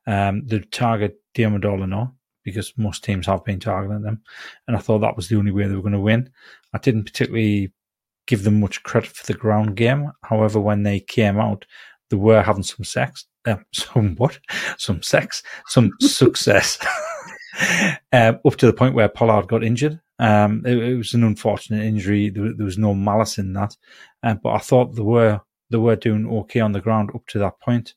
[0.08, 2.12] Um, they'd target Deommodore Lenoir
[2.44, 4.22] because most teams have been targeting them.
[4.68, 6.32] And I thought that was the only way they were going to win.
[6.74, 7.72] I didn't particularly
[8.32, 10.10] give them much credit for the ground game.
[10.24, 11.66] However, when they came out,
[12.10, 13.26] they were having some sex.
[13.46, 14.40] Uh, some what?
[14.78, 16.80] Some sex, some success.
[18.14, 20.00] uh, up to the point where Pollard got injured.
[20.18, 22.30] Um, it, it was an unfortunate injury.
[22.30, 23.76] There, there was no malice in that,
[24.24, 27.40] uh, but I thought they were they were doing okay on the ground up to
[27.40, 27.96] that point.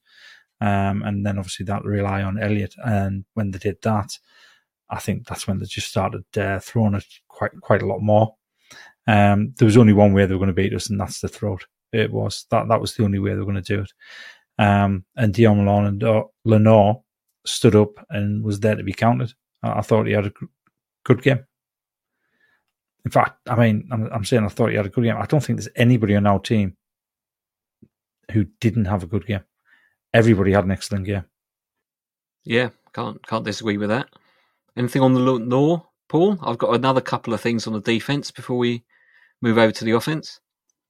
[0.60, 2.74] Um, and then obviously that rely on Elliott.
[2.84, 4.18] And when they did that,
[4.90, 8.34] I think that's when they just started uh, throwing it quite quite a lot more.
[9.06, 11.28] Um, there was only one way they were going to beat us, and that's the
[11.28, 11.66] throat.
[11.92, 13.92] It was that that was the only way they were going to do it.
[14.58, 17.00] Um, and Dion Malone and uh, Lenoir
[17.46, 19.32] stood up and was there to be counted.
[19.62, 20.32] I, I thought he had a
[21.04, 21.44] good game.
[23.04, 25.16] In fact, I mean, I'm, I'm saying I thought he had a good game.
[25.16, 26.76] I don't think there's anybody on our team
[28.32, 29.44] who didn't have a good game.
[30.14, 31.24] Everybody had an excellent game.
[32.44, 34.08] Yeah, can't can't disagree with that.
[34.76, 36.38] Anything on the law, Paul?
[36.42, 38.84] I've got another couple of things on the defense before we
[39.44, 40.40] move over to the offense.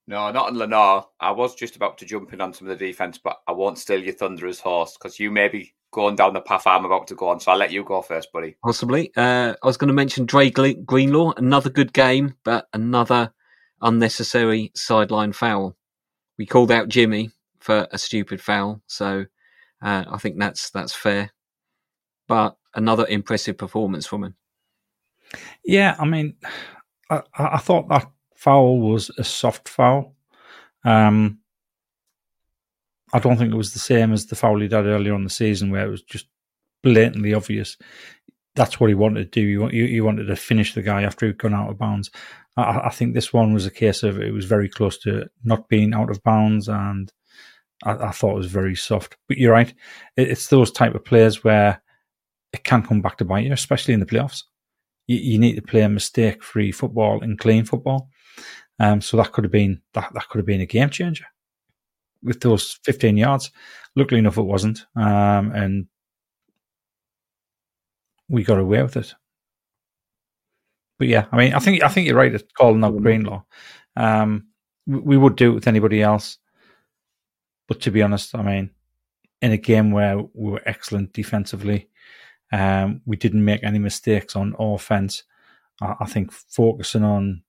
[0.06, 1.08] No, not on Lenoir.
[1.18, 3.78] I was just about to jump in on some of the defense, but I won't
[3.78, 7.06] steal your thunder as host because you may be going down the path I'm about
[7.08, 7.40] to go on.
[7.40, 8.56] So I'll let you go first, buddy.
[8.62, 9.10] Possibly.
[9.16, 11.32] Uh, I was going to mention Dre Greenlaw.
[11.36, 13.32] Another good game, but another
[13.80, 15.76] unnecessary sideline foul.
[16.38, 19.24] We called out Jimmy for a stupid foul, so
[19.82, 21.32] uh, I think that's that's fair.
[22.28, 24.34] But another impressive performance from him.
[25.64, 26.34] Yeah, I mean,
[27.08, 30.14] I, I thought that foul was a soft foul.
[30.84, 31.38] Um,
[33.12, 35.30] I don't think it was the same as the foul he did earlier on the
[35.30, 36.26] season, where it was just
[36.82, 37.76] blatantly obvious.
[38.56, 39.68] That's what he wanted to do.
[39.68, 42.10] He, he wanted to finish the guy after he'd gone out of bounds.
[42.56, 45.68] I, I, think this one was a case of it was very close to not
[45.68, 47.12] being out of bounds, and
[47.84, 49.16] I, I thought it was very soft.
[49.28, 49.72] But you're right;
[50.16, 51.82] it, it's those type of players where
[52.52, 54.42] it can come back to bite you, especially in the playoffs.
[55.06, 58.08] You, you need to play a mistake-free football and clean football.
[58.80, 61.26] Um, so that could have been that, that could have been a game changer
[62.22, 63.50] with those 15 yards.
[63.94, 65.86] Luckily enough, it wasn't, um, and
[68.28, 69.14] we got away with it.
[70.98, 73.44] But yeah, I mean, I think I think you're right at calling out Greenlaw.
[73.96, 74.48] Um,
[74.86, 76.38] we, we would do it with anybody else,
[77.68, 78.70] but to be honest, I mean,
[79.40, 81.88] in a game where we were excellent defensively,
[82.52, 85.22] um, we didn't make any mistakes on offense.
[85.80, 87.43] I, I think focusing on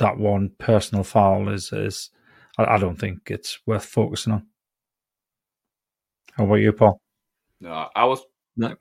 [0.00, 2.10] that one personal foul is is
[2.58, 4.46] I, I, don't think it's worth focusing on.
[6.32, 7.00] How about you, Paul?
[7.60, 8.22] No, I was
[8.56, 8.74] no.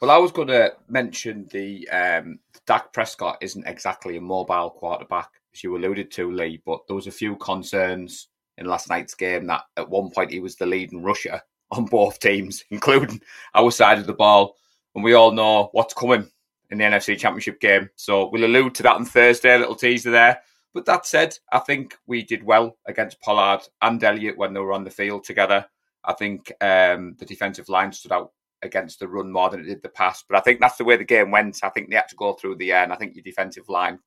[0.00, 5.30] Well, I was going to mention the um, Dak Prescott isn't exactly a mobile quarterback,
[5.54, 6.62] as you alluded to, Lee.
[6.64, 10.40] But there was a few concerns in last night's game that at one point he
[10.40, 13.20] was the leading rusher on both teams, including
[13.54, 14.56] our side of the ball.
[14.94, 16.30] And we all know what's coming
[16.70, 17.88] in the NFC Championship game.
[17.96, 20.40] So we'll allude to that on Thursday, a little teaser there.
[20.76, 24.74] But that said, I think we did well against Pollard and Elliott when they were
[24.74, 25.64] on the field together.
[26.04, 29.80] I think um, the defensive line stood out against the run more than it did
[29.80, 30.22] the pass.
[30.28, 31.60] But I think that's the way the game went.
[31.62, 34.00] I think they had to go through the air, and I think your defensive line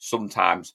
[0.00, 0.74] sometimes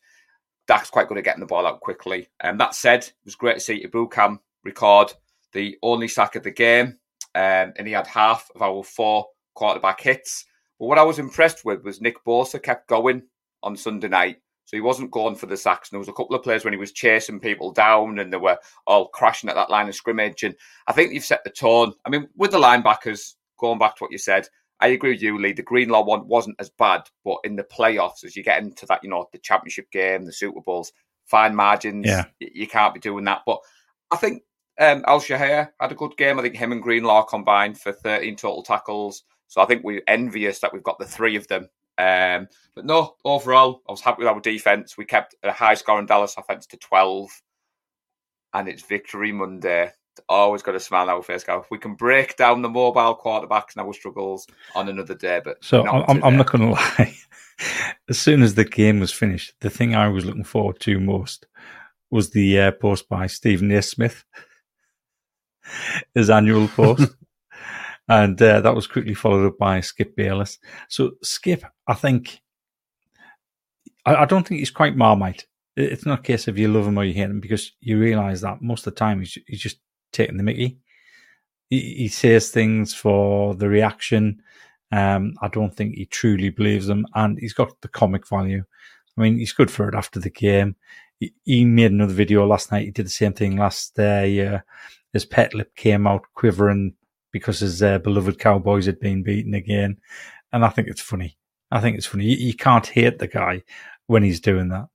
[0.68, 2.30] Dak's quite good at getting the ball out quickly.
[2.40, 5.14] And um, that said, it was great to see Ebukam record
[5.54, 6.98] the only sack of the game,
[7.36, 10.48] um, and he had half of our four quarterback hits.
[10.80, 13.22] But what I was impressed with was Nick Bosa kept going
[13.62, 14.38] on Sunday night.
[14.68, 15.90] So he wasn't going for the sacks.
[15.90, 18.38] And there was a couple of plays when he was chasing people down and they
[18.38, 20.44] were all crashing at that line of scrimmage.
[20.44, 20.56] And
[20.88, 21.94] I think you've set the tone.
[22.06, 24.50] I mean, with the linebackers, going back to what you said,
[24.82, 25.54] I agree with you, Lee.
[25.54, 29.00] The Greenlaw one wasn't as bad, but in the playoffs, as you get into that,
[29.04, 30.92] you know, the championship game, the Super Bowls,
[31.24, 32.26] fine margins, yeah.
[32.42, 33.44] you can't be doing that.
[33.46, 33.60] But
[34.12, 34.44] I think
[34.82, 36.40] um, Al-Shaair had a good game.
[36.40, 39.24] I think him and Greenlaw combined for 13 total tackles.
[39.48, 43.16] So I think we're envious that we've got the three of them um, but no,
[43.26, 44.98] overall, I was happy with our defense.
[44.98, 47.30] We kept a high scoring Dallas offense to 12,
[48.54, 49.92] and it's victory Monday.
[50.30, 53.76] Always got a smile on our face, If We can break down the mobile quarterbacks
[53.76, 57.16] and our struggles on another day, but so I'm, I'm not going to lie.
[58.10, 61.46] as soon as the game was finished, the thing I was looking forward to most
[62.10, 63.82] was the uh, post by Stephen A.
[63.82, 64.24] Smith,
[66.16, 67.12] his annual post.
[68.10, 70.60] And uh, that was quickly followed up by Skip Bayless.
[70.88, 72.40] So Skip, I think,
[74.06, 75.46] I, I, don't think he's quite Marmite.
[75.76, 78.42] It's not a case of you love him or you hate him because you realise
[78.42, 79.80] that most of the time he's, he's just
[80.14, 80.80] taking the Mickey.
[81.70, 84.42] He, he says things for the reaction.
[84.92, 88.64] Um, I don't think he truly believes them, and he's got the comic value.
[89.18, 90.78] I mean, he's good for it after the game.
[91.20, 92.86] He, he made another video last night.
[92.86, 94.64] He did the same thing last uh, year.
[95.12, 96.94] His pet lip came out quivering
[97.32, 99.98] because his uh, beloved Cowboys had been beaten again.
[100.52, 101.38] And I think it's funny.
[101.72, 102.26] I think it's funny.
[102.26, 103.64] You, you, can't hate the guy
[104.08, 104.88] when he's doing that.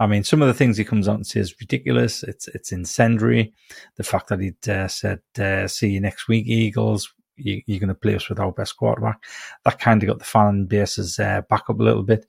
[0.00, 2.22] I mean, some of the things he comes out and says ridiculous.
[2.22, 3.52] It's it's incendiary.
[3.96, 7.88] The fact that he uh, said, uh, "See you next week, Eagles." You, are going
[7.88, 9.24] to play us with our best quarterback.
[9.64, 12.26] That kind of got the fan bases uh, back up a little bit.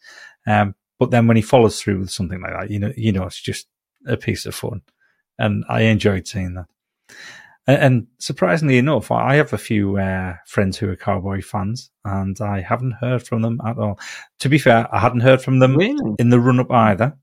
[0.48, 3.24] Um, but then when he follows through with something like that, you know, you know,
[3.24, 3.68] it's just
[4.08, 4.82] a piece of fun,
[5.40, 6.68] and I enjoyed seeing that.
[7.68, 12.62] And surprisingly enough, I have a few uh, friends who are cowboy fans, and I
[12.62, 14.00] haven't heard from them at all.
[14.40, 16.16] To be fair, I hadn't heard from them really?
[16.18, 17.18] in the run up either.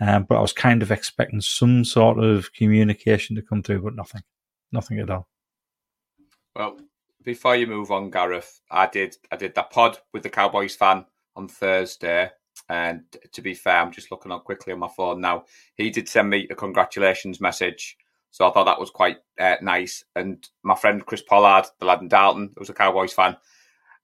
[0.00, 3.96] Um, but I was kind of expecting some sort of communication to come through, but
[3.96, 4.22] nothing,
[4.70, 5.26] nothing at all.
[6.54, 6.78] Well,
[7.24, 11.06] before you move on, Gareth, I did I did that pod with the Cowboys fan
[11.34, 12.30] on Thursday,
[12.68, 13.02] and
[13.32, 15.44] to be fair, I'm just looking up quickly on my phone now.
[15.76, 17.96] He did send me a congratulations message
[18.36, 20.04] so I thought that was quite uh, nice.
[20.14, 23.34] And my friend Chris Pollard, the lad in Dalton, who was a Cowboys fan,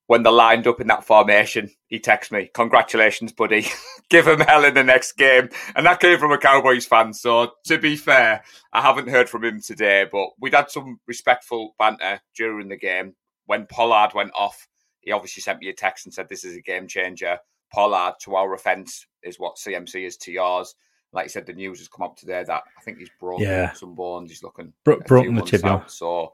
[0.06, 3.66] when they lined up in that formation, he texted me, Congratulations, buddy.
[4.08, 5.50] Give him hell in the next game.
[5.76, 7.12] And that came from a Cowboys fan.
[7.12, 8.42] So to be fair,
[8.72, 13.14] I haven't heard from him today, but we'd had some respectful banter during the game.
[13.44, 14.66] When Pollard went off,
[15.00, 17.36] he obviously sent me a text and said, This is a game changer.
[17.70, 20.74] Pollard, to our offence, is what CMC is to yours
[21.12, 23.72] like you said, the news has come up today that I think he's broken yeah.
[23.72, 24.30] some bones.
[24.30, 25.84] He's looking Bro- broken the tibia.
[25.86, 26.32] So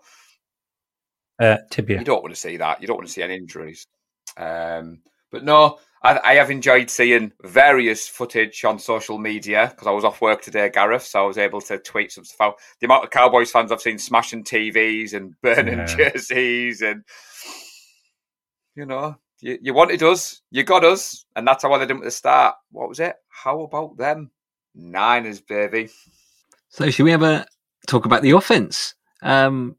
[1.40, 1.98] Uh, tibia.
[1.98, 2.80] You don't want to see that.
[2.80, 3.86] You don't want to see any injuries.
[4.36, 9.90] Um, but no, I, I, have enjoyed seeing various footage on social media because I
[9.90, 12.54] was off work today, Gareth, so I was able to tweet some stuff out.
[12.80, 15.86] The amount of Cowboys fans I've seen smashing TVs and burning yeah.
[15.86, 17.04] jerseys, and
[18.74, 22.02] you know, you, you wanted us, you got us, and that's how I did at
[22.02, 22.54] the start.
[22.70, 23.16] What was it?
[23.28, 24.30] How about them?
[24.78, 25.90] Niners, baby.
[26.68, 27.44] So, should we ever
[27.86, 28.94] talk about the offense?
[29.22, 29.76] Um,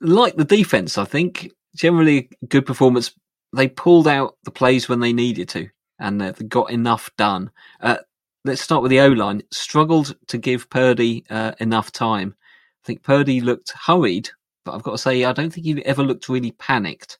[0.00, 3.12] like the defense, I think generally good performance.
[3.54, 7.50] They pulled out the plays when they needed to, and they got enough done.
[7.80, 7.98] Uh,
[8.44, 9.42] let's start with the O line.
[9.50, 12.34] Struggled to give Purdy uh, enough time.
[12.38, 14.30] I think Purdy looked hurried,
[14.64, 17.18] but I've got to say I don't think he ever looked really panicked.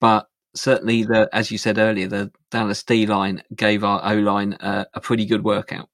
[0.00, 4.54] But certainly, the as you said earlier, the Dallas D line gave our O line
[4.54, 5.88] uh, a pretty good workout.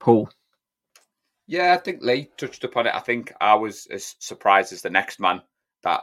[0.00, 0.30] Paul.
[1.46, 2.94] Yeah, I think Lee touched upon it.
[2.94, 5.40] I think I was as surprised as the next man
[5.82, 6.02] that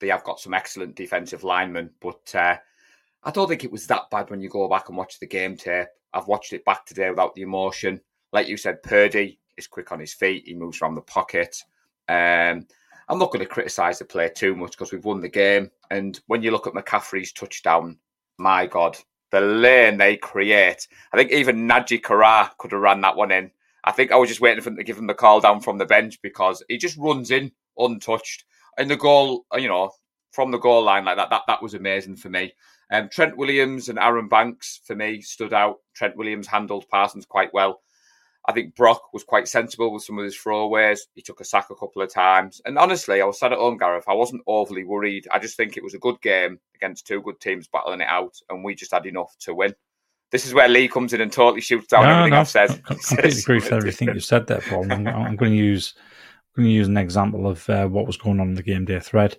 [0.00, 2.56] they have got some excellent defensive linemen, but uh,
[3.22, 5.56] I don't think it was that bad when you go back and watch the game
[5.56, 5.88] tape.
[6.14, 8.00] I've watched it back today without the emotion.
[8.32, 10.44] Like you said, Purdy is quick on his feet.
[10.46, 11.56] He moves around the pocket.
[12.08, 12.66] Um,
[13.08, 15.70] I'm not going to criticise the play too much because we've won the game.
[15.90, 17.98] And when you look at McCaffrey's touchdown,
[18.38, 18.96] my God,
[19.30, 20.88] the lane they create.
[21.12, 23.50] I think even Najee Kara could have ran that one in.
[23.84, 25.78] I think I was just waiting for him to give him the call down from
[25.78, 28.44] the bench because he just runs in untouched.
[28.78, 29.92] And the goal, uh, you know,
[30.32, 32.52] from the goal line like that, that, that was amazing for me.
[32.90, 35.76] Um, Trent Williams and Aaron Banks for me stood out.
[35.94, 37.80] Trent Williams handled Parsons quite well.
[38.48, 41.00] I think Brock was quite sensible with some of his throwaways.
[41.14, 42.60] He took a sack a couple of times.
[42.64, 44.04] And honestly, I was sat at home, Gareth.
[44.06, 45.26] I wasn't overly worried.
[45.32, 48.36] I just think it was a good game against two good teams battling it out,
[48.48, 49.74] and we just had enough to win.
[50.30, 52.70] This is where Lee comes in and totally shoots down no, everything no, I've said.
[52.70, 54.92] I completely agree with everything you've said there, Paul.
[54.92, 55.94] I'm, I'm, going to use
[56.56, 58.84] I'm going to use an example of uh, what was going on in the game
[58.84, 59.38] day thread.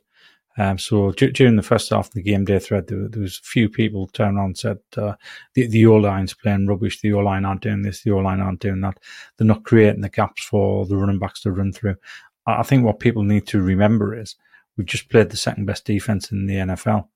[0.58, 3.40] Um, so d- during the first half of the game day thread, there, there was
[3.40, 5.14] a few people turned around and said uh,
[5.54, 7.00] the the O line's playing rubbish.
[7.00, 8.02] The O line aren't doing this.
[8.02, 8.98] The O line aren't doing that.
[9.38, 11.96] They're not creating the gaps for the running backs to run through.
[12.48, 14.36] I think what people need to remember is
[14.78, 17.08] we've just played the second best defense in the NFL.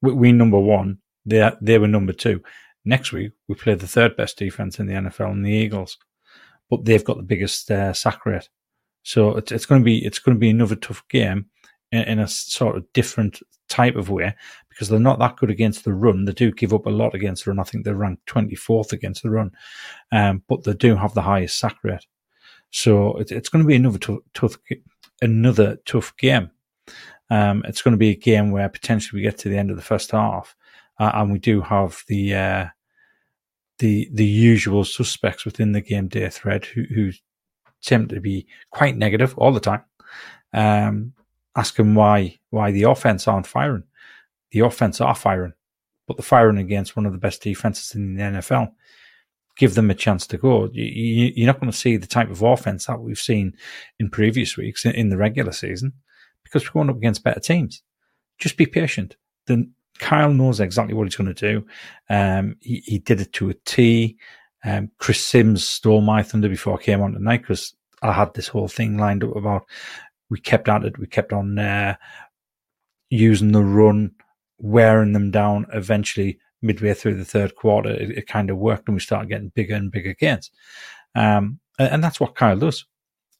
[0.00, 0.98] We, we number one.
[1.26, 2.42] They they were number two.
[2.86, 5.98] Next week, we play the third best defense in the NFL and the Eagles,
[6.70, 8.48] but they've got the biggest uh, sack rate.
[9.02, 11.46] So it's, it's going to be it's going to be another tough game
[11.92, 14.34] in, in, a sort of different type of way
[14.68, 16.24] because they're not that good against the run.
[16.24, 17.58] They do give up a lot against the run.
[17.58, 19.52] I think they're ranked 24th against the run,
[20.12, 22.06] um, but they do have the highest sack rate.
[22.70, 24.56] So it, it's going to be another tough, tough
[25.20, 26.50] another tough game.
[27.30, 29.76] Um, it's going to be a game where potentially we get to the end of
[29.76, 30.56] the first half
[31.00, 32.66] uh, and we do have the uh,
[33.78, 37.10] the the usual suspects within the game day thread who, who
[37.82, 39.82] tend to be quite negative all the time,
[40.52, 41.12] um,
[41.56, 43.84] asking why why the offense aren't firing.
[44.52, 45.52] The offense are firing,
[46.06, 48.72] but they're firing against one of the best defenses in the NFL.
[49.56, 50.70] Give them a chance to go.
[50.72, 53.54] You, are not going to see the type of offense that we've seen
[53.98, 55.92] in previous weeks in, in the regular season
[56.42, 57.82] because we're going up against better teams.
[58.38, 59.16] Just be patient.
[59.46, 61.66] Then Kyle knows exactly what he's going to do.
[62.08, 64.16] Um, he, he did it to a T.
[64.64, 68.48] Um, Chris Simms stole my thunder before I came on tonight because I had this
[68.48, 69.66] whole thing lined up about
[70.30, 70.98] we kept at it.
[70.98, 71.96] We kept on uh,
[73.10, 74.12] using the run,
[74.58, 75.66] wearing them down.
[75.72, 79.50] Eventually, midway through the third quarter, it, it kind of worked and we started getting
[79.50, 80.50] bigger and bigger gains.
[81.14, 82.84] Um, and, and, that's what Kyle does.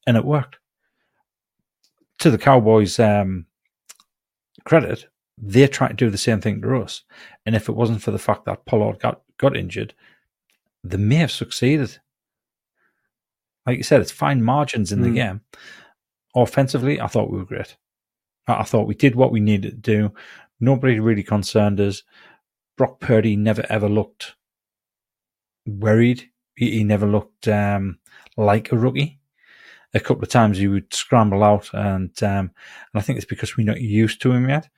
[0.07, 0.59] And it worked.
[2.19, 3.47] To the Cowboys' um,
[4.65, 5.07] credit,
[5.39, 7.03] they're trying to do the same thing to us.
[7.47, 9.95] And if it wasn't for the fact that Pollard got, got injured,
[10.83, 11.99] they may have succeeded.
[13.67, 15.03] Like you said, it's fine margins in mm.
[15.03, 15.15] the hmm.
[15.15, 15.41] game.
[16.35, 17.77] Offensively, I thought we were great.
[18.47, 20.15] I, thought we did what we needed to do.
[20.61, 22.03] Nobody really concerned us.
[22.77, 24.35] Brock Purdy never ever looked
[25.67, 26.31] worried.
[26.57, 27.99] He, he never looked um,
[28.37, 29.21] like a rookie.
[29.93, 32.51] A couple of times he would scramble out, and um,
[32.93, 34.69] and I think it's because we're not used to him yet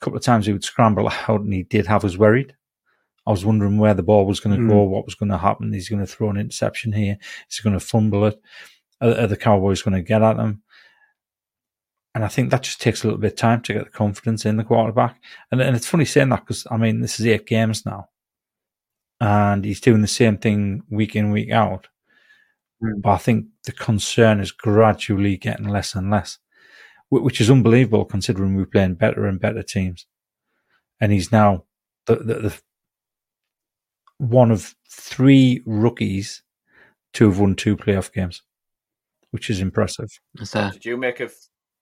[0.00, 2.54] a couple of times he would scramble out and he did have us worried.
[3.26, 4.68] I was wondering where the ball was going to mm.
[4.68, 5.72] go, what was going to happen.
[5.72, 7.18] He's going to throw an interception here.
[7.48, 8.40] He's going to fumble it.
[9.00, 10.62] Are, are the Cowboys going to get at him?
[12.14, 14.44] And I think that just takes a little bit of time to get the confidence
[14.44, 15.20] in the quarterback.
[15.52, 18.08] And, and it's funny saying that because, I mean, this is eight games now.
[19.20, 21.88] And he's doing the same thing week in, week out.
[22.82, 23.02] Mm.
[23.02, 26.38] But I think the concern is gradually getting less and less
[27.10, 30.06] which is unbelievable considering we're playing better and better teams.
[31.00, 31.64] And he's now
[32.06, 32.60] the, the, the
[34.18, 36.42] one of three rookies
[37.14, 38.42] to have won two playoff games,
[39.30, 40.08] which is impressive.
[40.72, 41.32] Did you make of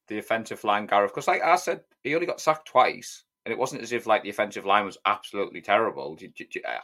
[0.08, 1.12] the offensive line, Gareth?
[1.12, 4.22] Because, like I said, he only got sacked twice, and it wasn't as if like
[4.22, 6.18] the offensive line was absolutely terrible.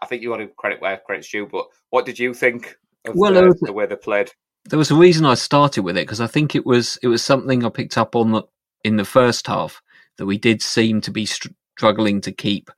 [0.00, 3.14] I think you want to credit where credit's due, but what did you think of
[3.16, 4.30] well, the, the way they played?
[4.66, 7.22] There was a reason I started with it because I think it was it was
[7.22, 8.42] something I picked up on the,
[8.84, 9.82] in the first half
[10.18, 12.70] that we did seem to be struggling to keep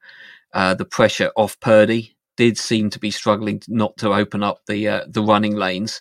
[0.55, 2.16] uh, the pressure off Purdy.
[2.36, 6.01] Did seem to be struggling not to open up the uh, the running lanes,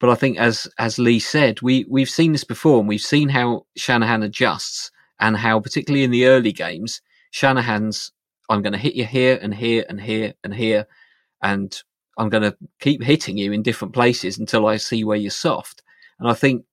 [0.00, 3.28] but I think as as Lee said, we we've seen this before, and we've seen
[3.28, 4.90] how Shanahan adjusts,
[5.20, 8.10] and how particularly in the early games, Shanahan's
[8.48, 10.86] I'm going to hit you here and here and here and here,
[11.42, 11.80] and
[12.18, 15.82] I'm going to keep hitting you in different places until I see where you're soft.
[16.18, 16.64] And I think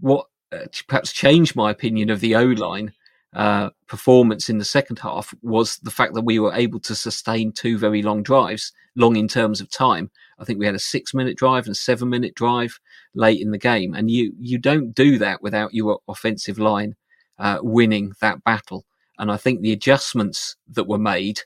[0.00, 2.92] what uh, perhaps changed my opinion of the O line
[3.34, 7.50] uh, performance in the second half was the fact that we were able to sustain
[7.50, 10.10] two very long drives, long in terms of time.
[10.38, 12.78] I think we had a six minute drive and seven minute drive
[13.14, 13.94] late in the game.
[13.94, 16.96] And you, you don't do that without your offensive line
[17.38, 18.84] uh, winning that battle.
[19.18, 21.40] And I think the adjustments that were made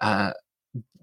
[0.00, 0.32] uh,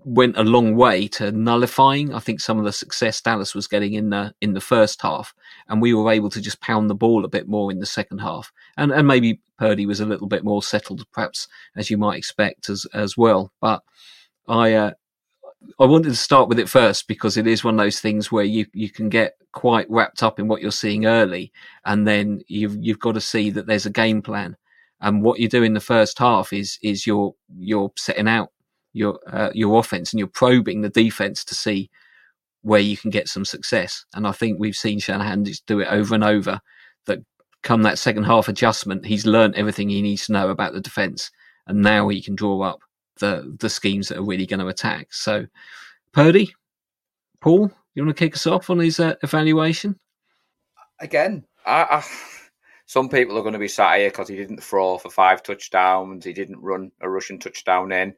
[0.04, 3.94] went a long way to nullifying, I think, some of the success Dallas was getting
[3.94, 5.34] in the in the first half,
[5.68, 8.20] and we were able to just pound the ball a bit more in the second
[8.20, 12.18] half, and and maybe Purdy was a little bit more settled, perhaps as you might
[12.18, 13.52] expect as as well.
[13.62, 13.84] But
[14.48, 14.92] I uh,
[15.80, 18.44] I wanted to start with it first because it is one of those things where
[18.44, 21.52] you you can get quite wrapped up in what you're seeing early,
[21.86, 24.58] and then you've you've got to see that there's a game plan.
[25.02, 28.50] And what you do in the first half is is you're you're setting out
[28.94, 31.90] your uh, your offense and you're probing the defense to see
[32.64, 34.06] where you can get some success.
[34.14, 36.60] And I think we've seen Shanahan just do it over and over.
[37.06, 37.20] That
[37.64, 41.32] come that second half adjustment, he's learned everything he needs to know about the defense,
[41.68, 42.82] and now he can draw up
[43.20, 45.14] the the schemes that are really going to attack.
[45.14, 45.46] So,
[46.14, 46.54] Purdy,
[47.40, 50.00] Paul, you want to kick us off on his uh, evaluation?
[51.00, 52.04] Again, I, I,
[52.86, 56.26] some people are going to be sat here because he didn't throw for five touchdowns,
[56.26, 58.16] he didn't run a rushing touchdown in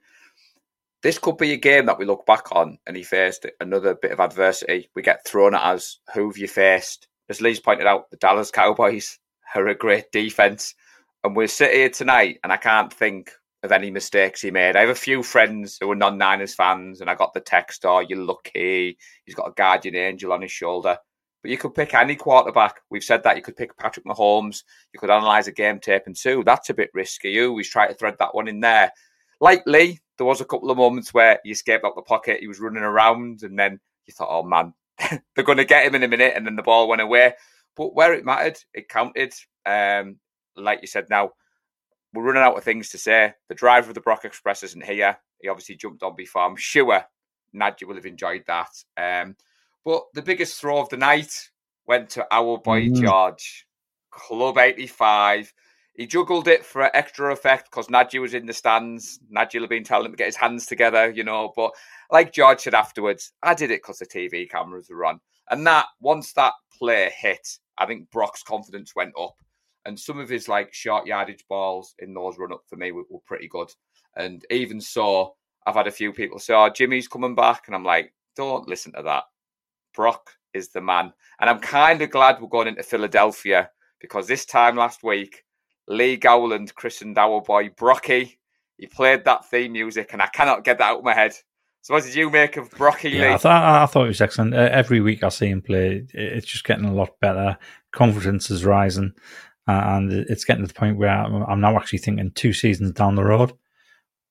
[1.03, 4.13] this could be a game that we look back on and he faced another bit
[4.13, 4.89] of adversity.
[4.95, 5.99] We get thrown at us.
[6.13, 7.09] Who have you faced?
[7.29, 9.19] As Lee's pointed out, the Dallas Cowboys
[9.55, 10.73] are a great defense.
[11.23, 13.33] And we're sitting here tonight and I can't think
[13.63, 14.75] of any mistakes he made.
[14.75, 17.85] I have a few friends who are non Niners fans and I got the text,
[17.85, 18.97] oh, you're lucky.
[19.25, 20.97] He's got a guardian angel on his shoulder.
[21.41, 22.81] But you could pick any quarterback.
[22.89, 23.35] We've said that.
[23.35, 24.63] You could pick Patrick Mahomes.
[24.93, 26.43] You could analyse a game tape and two.
[26.45, 27.31] That's a bit risky.
[27.31, 28.91] You always try to thread that one in there.
[29.41, 32.61] Lee, there was a couple of moments where he escaped out the pocket, he was
[32.61, 34.73] running around, and then you thought, oh man,
[35.35, 37.33] they're going to get him in a minute, and then the ball went away.
[37.75, 39.33] But where it mattered, it counted.
[39.65, 40.17] Um,
[40.55, 41.31] like you said, now
[42.13, 43.33] we're running out of things to say.
[43.49, 45.17] The driver of the Brock Express isn't here.
[45.41, 46.43] He obviously jumped on before.
[46.43, 47.03] I'm sure
[47.55, 48.69] Nadja will have enjoyed that.
[48.97, 49.35] Um,
[49.83, 51.49] but the biggest throw of the night
[51.85, 53.01] went to our boy mm.
[53.01, 53.67] George,
[54.11, 55.53] Club 85.
[55.95, 59.19] He juggled it for extra effect because Nadji was in the stands.
[59.35, 61.53] Nadji had been telling him to get his hands together, you know.
[61.55, 61.71] But
[62.09, 65.19] like George said afterwards, I did it because the TV cameras were on.
[65.49, 69.35] And that once that play hit, I think Brock's confidence went up.
[69.85, 73.03] And some of his like short yardage balls in those run up for me were,
[73.09, 73.69] were pretty good.
[74.15, 77.83] And even so, I've had a few people say, "Oh, Jimmy's coming back," and I'm
[77.83, 79.23] like, "Don't listen to that.
[79.93, 83.69] Brock is the man." And I'm kind of glad we're going into Philadelphia
[83.99, 85.43] because this time last week
[85.87, 88.39] Lee Gowland christened our boy Brocky.
[88.77, 91.33] He played that theme music, and I cannot get that out of my head.
[91.81, 93.33] So, what did you make of Brocky yeah, Lee?
[93.33, 94.53] I thought, I thought it was excellent.
[94.53, 97.57] Uh, every week I see him play, it's just getting a lot better.
[97.91, 99.13] Confidence is rising,
[99.67, 103.23] and it's getting to the point where I'm now actually thinking two seasons down the
[103.23, 103.53] road.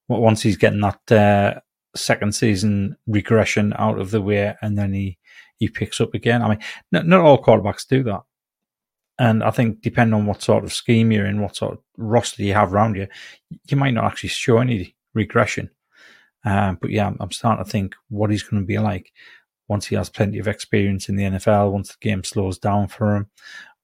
[0.09, 1.61] Once he's getting that uh,
[1.97, 5.19] second season regression out of the way, and then he
[5.59, 6.43] he picks up again.
[6.43, 6.59] I mean,
[6.91, 8.23] not, not all quarterbacks do that.
[9.19, 12.43] And I think depending on what sort of scheme you're in, what sort of roster
[12.43, 13.07] you have around you,
[13.69, 15.71] you might not actually show any regression.
[16.45, 19.13] Um, but yeah, I'm starting to think what he's going to be like
[19.69, 23.17] once he has plenty of experience in the NFL, once the game slows down for
[23.17, 23.31] him,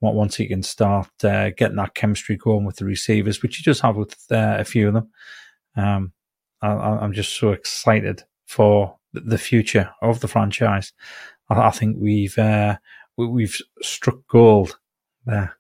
[0.01, 3.81] once he can start uh, getting that chemistry going with the receivers, which he does
[3.81, 5.11] have with uh, a few of them.
[5.77, 6.13] Um,
[6.63, 10.93] I, am just so excited for the future of the franchise.
[11.49, 12.79] I, I think we've uh,
[13.17, 14.79] we've struck gold
[15.27, 15.57] there.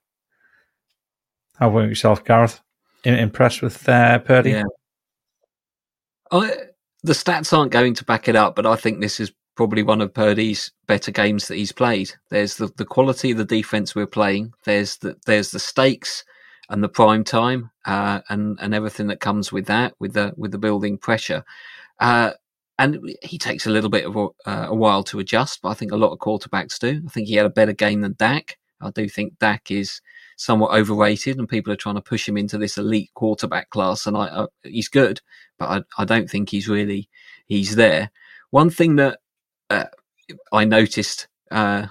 [1.58, 2.60] How about yourself, Gareth?
[3.04, 4.50] impressed with uh, Purdy?
[4.50, 4.64] Yeah.
[6.30, 6.52] I,
[7.02, 10.00] the stats aren't going to back it up, but I think this is probably one
[10.00, 12.12] of Purdy's better games that he's played.
[12.30, 14.52] There's the, the quality of the defense we're playing.
[14.64, 16.24] There's the there's the stakes
[16.70, 20.52] and the prime time uh, and and everything that comes with that, with the with
[20.52, 21.44] the building pressure.
[21.98, 22.34] Uh,
[22.78, 25.74] and he takes a little bit of a, uh, a, while to adjust, but I
[25.74, 27.02] think a lot of quarterbacks do.
[27.04, 28.58] I think he had a better game than Dak.
[28.80, 30.00] I do think Dak is
[30.36, 34.06] somewhat overrated, and people are trying to push him into this elite quarterback class.
[34.06, 35.20] And I, uh, he's good,
[35.58, 37.08] but I, I, don't think he's really
[37.48, 38.12] he's there.
[38.50, 39.18] One thing that
[39.70, 39.84] uh,
[40.52, 41.86] I noticed uh,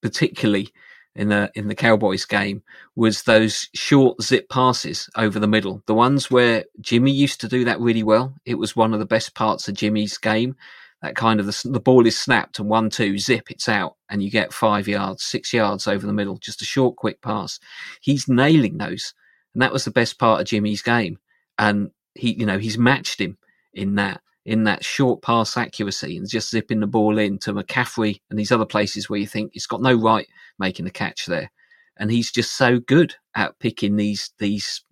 [0.00, 0.70] particularly
[1.14, 2.62] in the in the Cowboys game
[2.96, 5.82] was those short zip passes over the middle.
[5.86, 8.34] The ones where Jimmy used to do that really well.
[8.44, 10.56] It was one of the best parts of Jimmy's game.
[11.02, 14.22] That kind of the, the ball is snapped and one two zip it's out and
[14.22, 16.38] you get five yards, six yards over the middle.
[16.38, 17.58] Just a short, quick pass.
[18.00, 19.12] He's nailing those,
[19.52, 21.18] and that was the best part of Jimmy's game.
[21.58, 23.36] And he, you know, he's matched him
[23.74, 28.20] in that in that short pass accuracy and just zipping the ball in to McCaffrey
[28.28, 30.26] and these other places where you think he's got no right
[30.58, 31.50] making the catch there.
[31.98, 34.82] And he's just so good at picking these these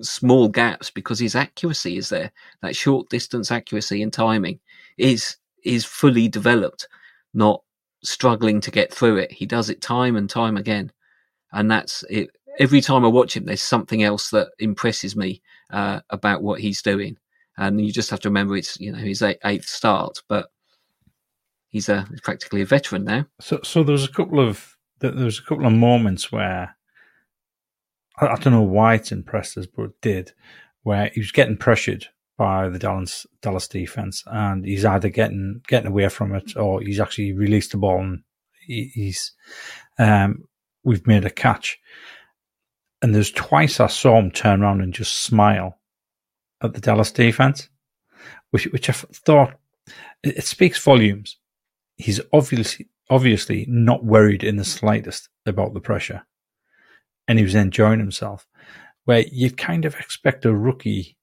[0.00, 2.32] small gaps because his accuracy is there.
[2.62, 4.58] That short distance accuracy and timing
[4.98, 6.88] is is fully developed,
[7.34, 7.62] not
[8.02, 9.30] struggling to get through it.
[9.30, 10.90] He does it time and time again.
[11.52, 12.30] And that's it.
[12.58, 16.82] Every time I watch him, there's something else that impresses me uh, about what he's
[16.82, 17.16] doing
[17.60, 20.50] and you just have to remember it's you know his eighth start, but
[21.68, 23.26] he's a he's practically a veteran now.
[23.40, 26.74] So, so there was a couple of there was a couple of moments where
[28.18, 30.32] I, I don't know why it's impressed us, but it did,
[30.82, 32.06] where he was getting pressured
[32.38, 36.98] by the Dallas Dallas defense, and he's either getting getting away from it or he's
[36.98, 38.22] actually released the ball and
[38.66, 39.32] he, he's
[39.98, 40.44] um,
[40.82, 41.78] we've made a catch.
[43.02, 45.79] And there's twice I saw him turn around and just smile
[46.62, 47.68] at the Dallas defense,
[48.50, 49.54] which which I thought
[50.22, 51.38] it, it speaks volumes.
[51.96, 56.26] He's obviously obviously not worried in the slightest about the pressure,
[57.28, 58.46] and he was enjoying himself.
[59.04, 61.16] Where you'd kind of expect a rookie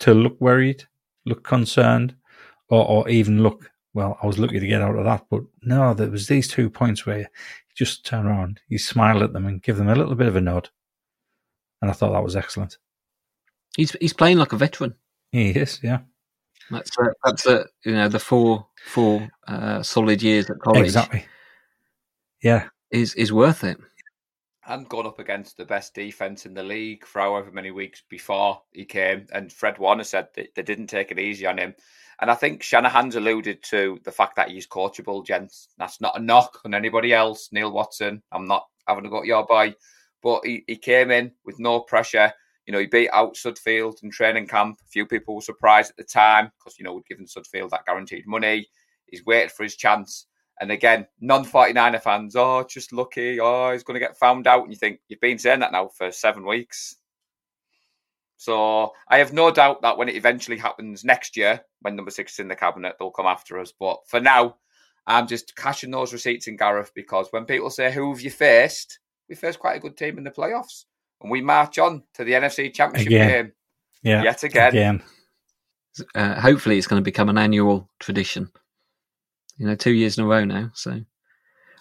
[0.00, 0.84] to look worried,
[1.24, 2.16] look concerned,
[2.68, 5.26] or, or even look well, I was lucky to get out of that.
[5.30, 7.24] But no, there was these two points where he
[7.74, 10.40] just turned around, he smiled at them and give them a little bit of a
[10.40, 10.70] nod.
[11.80, 12.78] And I thought that was excellent.
[13.76, 14.94] He's he's playing like a veteran.
[15.30, 16.00] He is, yeah.
[16.70, 20.84] That's a, that's a, you know the four four uh, solid years at college.
[20.84, 21.24] Exactly.
[22.42, 23.78] Yeah, is is worth it.
[24.66, 28.62] And gone up against the best defense in the league for however many weeks before
[28.70, 29.26] he came.
[29.32, 31.74] And Fred Warner said that they didn't take it easy on him.
[32.20, 35.68] And I think Shanahan's alluded to the fact that he's coachable, gents.
[35.78, 37.48] That's not a knock on anybody else.
[37.50, 39.74] Neil Watson, I'm not having to go at your boy,
[40.22, 42.32] but he, he came in with no pressure.
[42.72, 44.78] You know, he beat out Sudfeld in training camp.
[44.80, 47.84] A few people were surprised at the time because, you know, we'd given Sudfeld that
[47.84, 48.66] guaranteed money.
[49.04, 50.24] He's waited for his chance.
[50.58, 53.38] And again, non 49er fans, oh, just lucky.
[53.38, 54.62] Oh, he's going to get found out.
[54.62, 56.96] And you think, you've been saying that now for seven weeks.
[58.38, 62.32] So I have no doubt that when it eventually happens next year, when number six
[62.32, 63.74] is in the cabinet, they'll come after us.
[63.78, 64.56] But for now,
[65.06, 68.98] I'm just cashing those receipts in Gareth because when people say, who have you faced?
[69.28, 70.84] We faced quite a good team in the playoffs
[71.22, 73.28] and we march on to the NFC Championship again.
[73.28, 73.52] game.
[74.02, 74.68] Yeah, yet again.
[74.68, 75.02] again.
[76.14, 78.50] Uh, hopefully, it's going to become an annual tradition.
[79.56, 80.70] You know, two years in a row now.
[80.74, 81.00] So,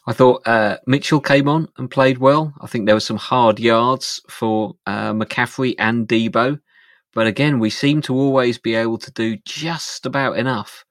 [0.05, 2.53] I thought uh, Mitchell came on and played well.
[2.61, 6.59] I think there were some hard yards for uh, McCaffrey and Deebo,
[7.13, 10.85] but again, we seem to always be able to do just about enough,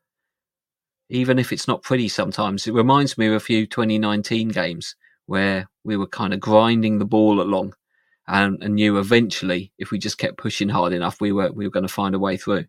[1.11, 2.09] even if it's not pretty.
[2.09, 4.97] Sometimes it reminds me of a few 2019 games
[5.27, 7.75] where we were kind of grinding the ball along
[8.31, 11.71] and, and knew eventually if we just kept pushing hard enough, we were we were
[11.71, 12.65] going to find a way through.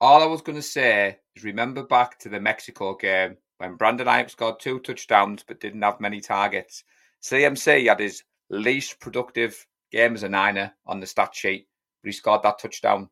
[0.00, 4.06] All I was going to say is remember back to the Mexico game when Brandon
[4.06, 6.84] Aiyuk scored two touchdowns but didn't have many targets.
[7.22, 11.68] CMC had his least productive game as a Niner on the stat sheet,
[12.02, 13.08] but he scored that touchdown.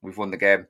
[0.00, 0.66] We've won the game.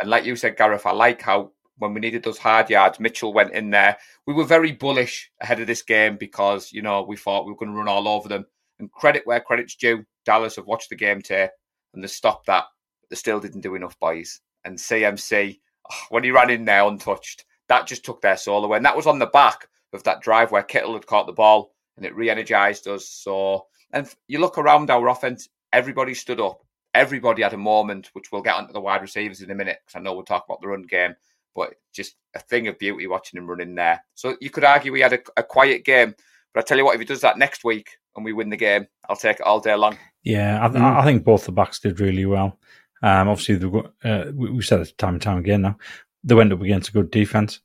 [0.00, 3.34] And like you said, Gareth, I like how when we needed those hard yards, Mitchell
[3.34, 3.98] went in there.
[4.26, 7.58] We were very bullish ahead of this game because, you know, we thought we were
[7.58, 8.46] going to run all over them.
[8.78, 10.04] And credit where credit's due.
[10.24, 11.50] Dallas have watched the game tape
[11.94, 12.64] and they stopped that.
[13.08, 14.40] They still didn't do enough, boys.
[14.64, 18.64] And CMC, oh, ah, when he ran in there untouched, that just took their soul
[18.64, 18.76] away.
[18.76, 21.72] And that was on the back of that drive where Kittle had caught the ball
[21.96, 23.08] and it re energized us.
[23.08, 26.62] So, and you look around our offense, everybody stood up.
[26.94, 29.98] Everybody had a moment, which we'll get onto the wide receivers in a minute because
[29.98, 31.14] I know we'll talk about the run game,
[31.54, 34.02] but just a thing of beauty watching him run in there.
[34.14, 36.14] So you could argue we had a, a quiet game,
[36.54, 38.56] but I tell you what, if he does that next week, and we win the
[38.56, 39.98] game, I'll take it all day long.
[40.22, 40.80] Yeah, I, mm.
[40.80, 42.58] I think both the backs did really well.
[43.02, 43.56] Um, obviously,
[44.04, 45.78] uh, we said it time and time again now.
[46.24, 47.60] They went up against a good defense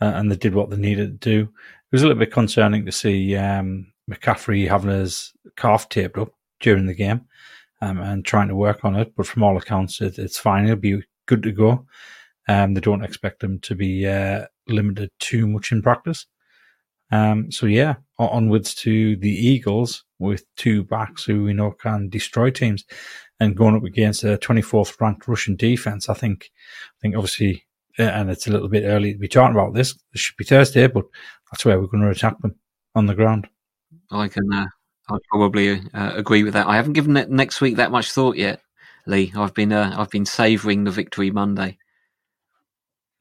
[0.00, 1.42] uh, and they did what they needed to do.
[1.42, 6.32] It was a little bit concerning to see um, McCaffrey having his calf taped up
[6.60, 7.22] during the game
[7.80, 9.14] um, and trying to work on it.
[9.16, 10.66] But from all accounts, it, it's fine.
[10.66, 11.86] He'll be good to go.
[12.48, 16.26] Um, they don't expect him to be uh, limited too much in practice.
[17.10, 22.50] Um, so yeah, onwards to the Eagles with two backs who we know can destroy
[22.50, 22.84] teams,
[23.40, 26.08] and going up against a 24th ranked rushing defense.
[26.08, 27.64] I think, I think obviously,
[27.98, 29.92] uh, and it's a little bit early to be talking about this.
[30.12, 31.04] It should be Thursday, but
[31.50, 32.56] that's where we're going to attack them
[32.94, 33.48] on the ground.
[34.10, 34.66] I can, uh,
[35.08, 36.66] I probably uh, agree with that.
[36.66, 38.60] I haven't given it next week that much thought yet,
[39.06, 39.32] Lee.
[39.36, 41.78] I've been, uh, I've been savouring the victory Monday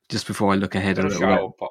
[0.10, 1.70] just before I look ahead a little bit.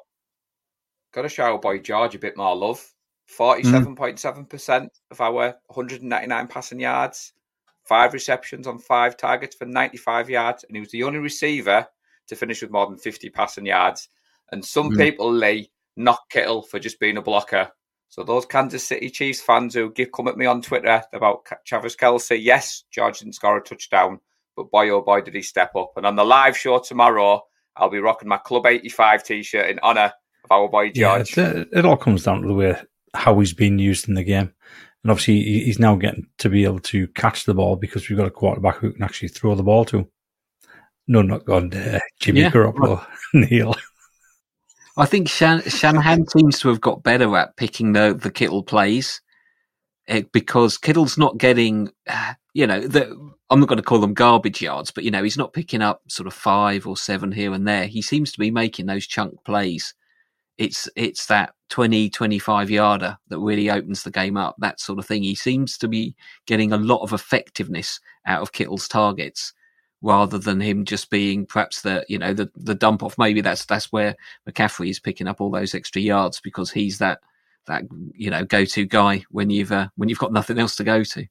[1.15, 2.85] Got to show Boy George a bit more love.
[3.25, 7.31] Forty-seven point seven percent of our 199 passing yards,
[7.85, 11.87] five receptions on five targets for 95 yards, and he was the only receiver
[12.27, 14.09] to finish with more than 50 passing yards.
[14.51, 14.97] And some mm.
[14.97, 17.71] people, Lee, knock Kittle for just being a blocker.
[18.09, 21.95] So those Kansas City Chiefs fans who give come at me on Twitter about Travis
[21.95, 24.19] Kelce, yes, George didn't score a touchdown,
[24.57, 25.93] but boy oh boy did he step up.
[25.95, 27.41] And on the live show tomorrow,
[27.77, 30.11] I'll be rocking my Club 85 t-shirt in honour
[30.45, 31.37] of our boy George.
[31.37, 32.75] Yeah, it, it all comes down to the way
[33.13, 34.53] how he's being used in the game.
[35.03, 38.27] And obviously, he's now getting to be able to catch the ball because we've got
[38.27, 40.07] a quarterback who can actually throw the ball to.
[41.07, 43.05] No, not gone uh, Jimmy yeah, Garoppolo.
[43.33, 43.75] Neil.
[44.97, 49.21] I think Shan- Shanahan seems to have got better at picking the, the Kittle plays
[50.09, 53.15] uh, because Kittle's not getting, uh, you know, the,
[53.49, 56.01] I'm not going to call them garbage yards, but, you know, he's not picking up
[56.07, 57.85] sort of five or seven here and there.
[57.85, 59.93] He seems to be making those chunk plays
[60.57, 65.05] it's it's that 20 25 yarder that really opens the game up that sort of
[65.05, 65.23] thing.
[65.23, 69.53] He seems to be getting a lot of effectiveness out of Kittle's targets
[70.01, 73.17] rather than him just being perhaps the you know the the dump off.
[73.17, 74.15] Maybe that's that's where
[74.47, 77.19] McCaffrey is picking up all those extra yards because he's that
[77.67, 77.83] that
[78.13, 81.03] you know go to guy when you've uh, when you've got nothing else to go
[81.03, 81.25] to.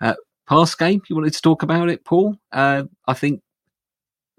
[0.00, 0.14] Uh,
[0.46, 2.36] pass game you wanted to talk about it Paul?
[2.52, 3.42] Uh, I think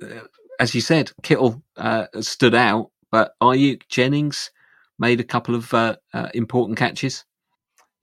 [0.01, 0.21] uh,
[0.59, 4.51] as you said Kittle uh, stood out but Aiyuk Jennings
[4.99, 7.23] made a couple of uh, uh, important catches.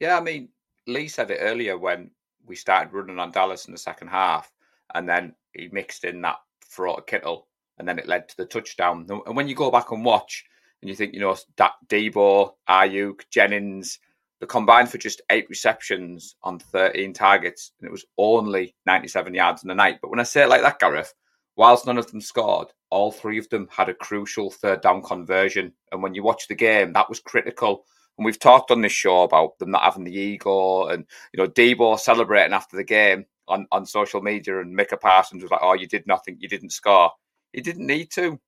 [0.01, 0.49] Yeah, I mean,
[0.87, 2.11] Lee said it earlier when
[2.47, 4.51] we started running on Dallas in the second half,
[4.95, 6.37] and then he mixed in that
[6.75, 7.47] to Kittle,
[7.77, 9.07] and then it led to the touchdown.
[9.27, 10.47] And when you go back and watch,
[10.81, 13.99] and you think, you know, that Deebo, Aiyuk, Jennings,
[14.41, 19.63] the combined for just eight receptions on 13 targets, and it was only 97 yards
[19.63, 19.99] in the night.
[20.01, 21.13] But when I say it like that, Gareth,
[21.57, 25.73] whilst none of them scored, all three of them had a crucial third down conversion.
[25.91, 27.85] And when you watch the game, that was critical.
[28.19, 31.49] And we've talked on this show about them not having the ego and, you know,
[31.49, 35.73] Deebo celebrating after the game on, on social media and Micah Parsons was like, oh,
[35.75, 36.37] you did nothing.
[36.39, 37.11] You didn't score.
[37.53, 38.39] He didn't need to.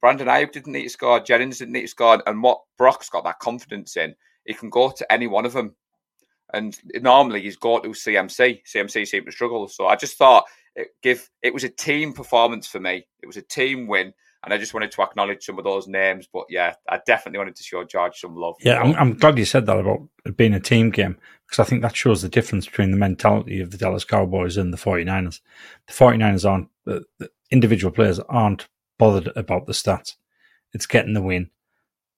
[0.00, 1.20] Brandon Aiyuk didn't need to score.
[1.20, 2.22] Jennings didn't need to score.
[2.26, 4.14] And what Brock's got that confidence in,
[4.46, 5.76] he can go to any one of them.
[6.52, 8.62] And normally he's go to CMC.
[8.64, 9.68] CMC seemed to struggle.
[9.68, 10.44] So I just thought
[10.80, 13.06] it give it was a team performance for me.
[13.22, 14.12] It was a team win,
[14.42, 16.28] and I just wanted to acknowledge some of those names.
[16.32, 18.56] But yeah, I definitely wanted to show George some love.
[18.60, 21.16] Yeah, I'm, I'm glad you said that about being a team game
[21.46, 24.72] because I think that shows the difference between the mentality of the Dallas Cowboys and
[24.72, 25.40] the 49ers.
[25.86, 28.68] The 49ers aren't the, the individual players aren't
[28.98, 30.16] bothered about the stats.
[30.72, 31.50] It's getting the win,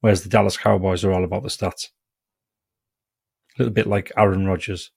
[0.01, 1.89] whereas the Dallas Cowboys are all about the stats.
[3.57, 4.91] A little bit like Aaron Rodgers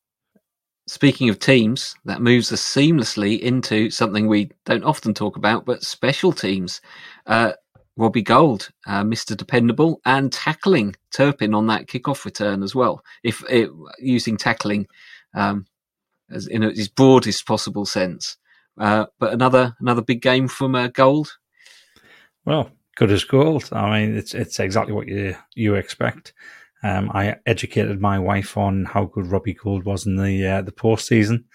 [0.88, 5.84] Speaking of teams, that moves us seamlessly into something we don't often talk about, but
[5.84, 6.80] special teams.
[7.26, 7.54] Uh,
[7.98, 9.36] Robbie Gould, uh, Mr.
[9.36, 13.04] Dependable, and tackling Turpin on that kickoff return as well.
[13.24, 13.70] If it,
[14.00, 14.88] using tackling
[15.34, 15.66] um,
[16.30, 18.38] as in its broadest possible sense,
[18.78, 21.32] uh, but another another big game from uh, Gould.
[22.44, 23.70] Well, good as gold.
[23.72, 26.34] I mean, it's it's exactly what you you expect.
[26.84, 30.72] Um, I educated my wife on how good Robbie Gould was in the uh, the
[30.72, 31.46] postseason.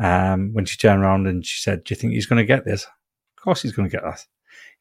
[0.00, 2.64] Um, when she turned around and she said, "Do you think he's going to get
[2.64, 4.24] this?" Of course, he's going to get that.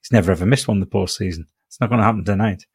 [0.01, 1.45] He's never ever missed one in the postseason.
[1.67, 2.65] It's not going to happen tonight.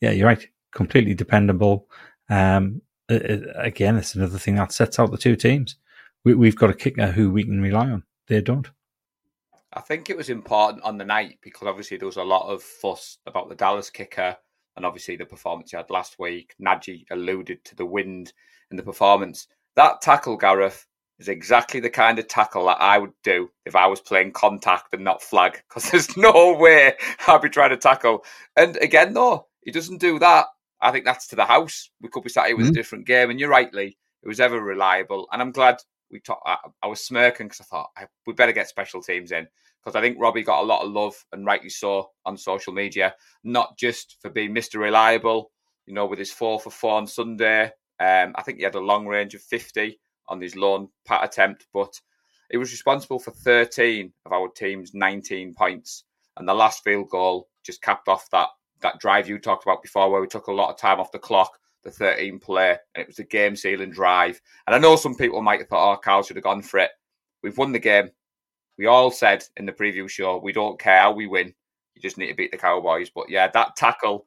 [0.00, 0.46] Yeah, you're right.
[0.72, 1.88] Completely dependable.
[2.28, 5.76] Um, it, again, it's another thing that sets out the two teams.
[6.24, 8.02] We, have got a kicker who we can rely on.
[8.28, 8.70] They don't.
[9.74, 12.62] I think it was important on the night because obviously there was a lot of
[12.62, 14.36] fuss about the Dallas kicker
[14.76, 16.54] and obviously the performance he had last week.
[16.60, 18.32] Najee alluded to the wind
[18.70, 19.46] in the performance.
[19.76, 20.86] That tackle, Gareth,
[21.18, 24.92] is exactly the kind of tackle that I would do if I was playing contact
[24.92, 26.94] and not flag, because there's no way
[27.26, 28.24] I'd be trying to tackle.
[28.56, 30.46] And again, though, he doesn't do that.
[30.80, 31.90] I think that's to the house.
[32.00, 32.72] We could be sat here with mm-hmm.
[32.72, 33.30] a different game.
[33.30, 35.28] And you're rightly, it was ever reliable.
[35.32, 35.78] And I'm glad
[36.10, 36.42] we talked.
[36.46, 37.90] I, I was smirking because I thought
[38.26, 39.46] we better get special teams in
[39.84, 43.14] because I think Robbie got a lot of love and rightly so on social media,
[43.42, 44.80] not just for being Mr.
[44.80, 45.50] Reliable,
[45.86, 47.64] you know, with his four for four on Sunday.
[48.00, 51.66] Um, I think he had a long range of 50 on his lone pat attempt,
[51.74, 52.00] but
[52.50, 56.04] he was responsible for 13 of our team's 19 points.
[56.36, 58.48] And the last field goal just capped off that
[58.80, 61.18] that drive you talked about before, where we took a lot of time off the
[61.18, 64.40] clock, the 13 play, and it was a game sealing drive.
[64.66, 66.90] And I know some people might have thought, oh, Carl should have gone for it.
[67.42, 68.10] We've won the game.
[68.78, 71.54] We all said in the preview show, we don't care how we win.
[71.94, 73.10] You just need to beat the Cowboys.
[73.10, 74.26] But yeah, that tackle,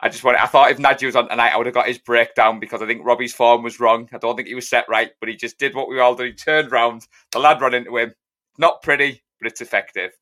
[0.00, 0.38] I just want.
[0.38, 2.86] I thought if Nagy was on tonight, I would have got his breakdown because I
[2.86, 4.08] think Robbie's form was wrong.
[4.12, 6.26] I don't think he was set right, but he just did what we all did.
[6.26, 8.14] He turned round, the lad ran into him.
[8.58, 10.12] Not pretty, but it's effective.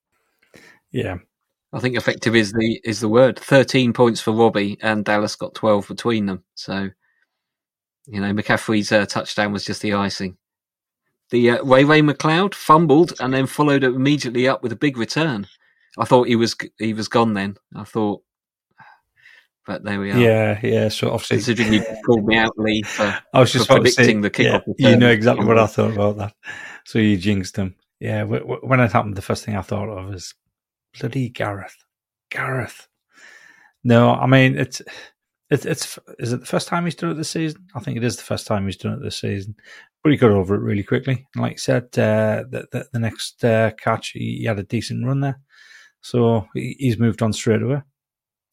[0.91, 1.17] Yeah,
[1.73, 3.39] I think effective is the is the word.
[3.39, 6.43] Thirteen points for Robbie, and Dallas got twelve between them.
[6.55, 6.91] So,
[8.07, 10.37] you know, McCaffrey's uh, touchdown was just the icing.
[11.33, 15.47] The uh, Ray Ray McCloud fumbled and then followed immediately up with a big return.
[15.99, 17.57] I thought he was he was gone then.
[17.75, 18.23] I thought,
[19.67, 20.19] but there we are.
[20.19, 20.89] Yeah, yeah.
[20.91, 24.31] So obviously, considering you called me out, Lee, for, I was just predicting say, the
[24.31, 24.63] kickoff.
[24.77, 26.35] Yeah, you know exactly what I thought about that.
[26.85, 27.77] So you jinxed him.
[27.99, 30.35] Yeah, when it happened, the first thing I thought of was
[31.01, 31.83] bloody Gareth.
[32.31, 32.89] Gareth.
[33.85, 34.83] No, I mean it's
[35.51, 37.69] it's it's is it the first time he's done it this season?
[37.75, 39.57] I think it is the first time he's done it this season.
[40.03, 41.27] But he got over it really quickly.
[41.35, 44.65] And like I said, uh, the, the, the next uh, catch he, he, had a
[44.65, 45.41] decent run there,
[46.01, 47.83] so he, he's moved on straight away.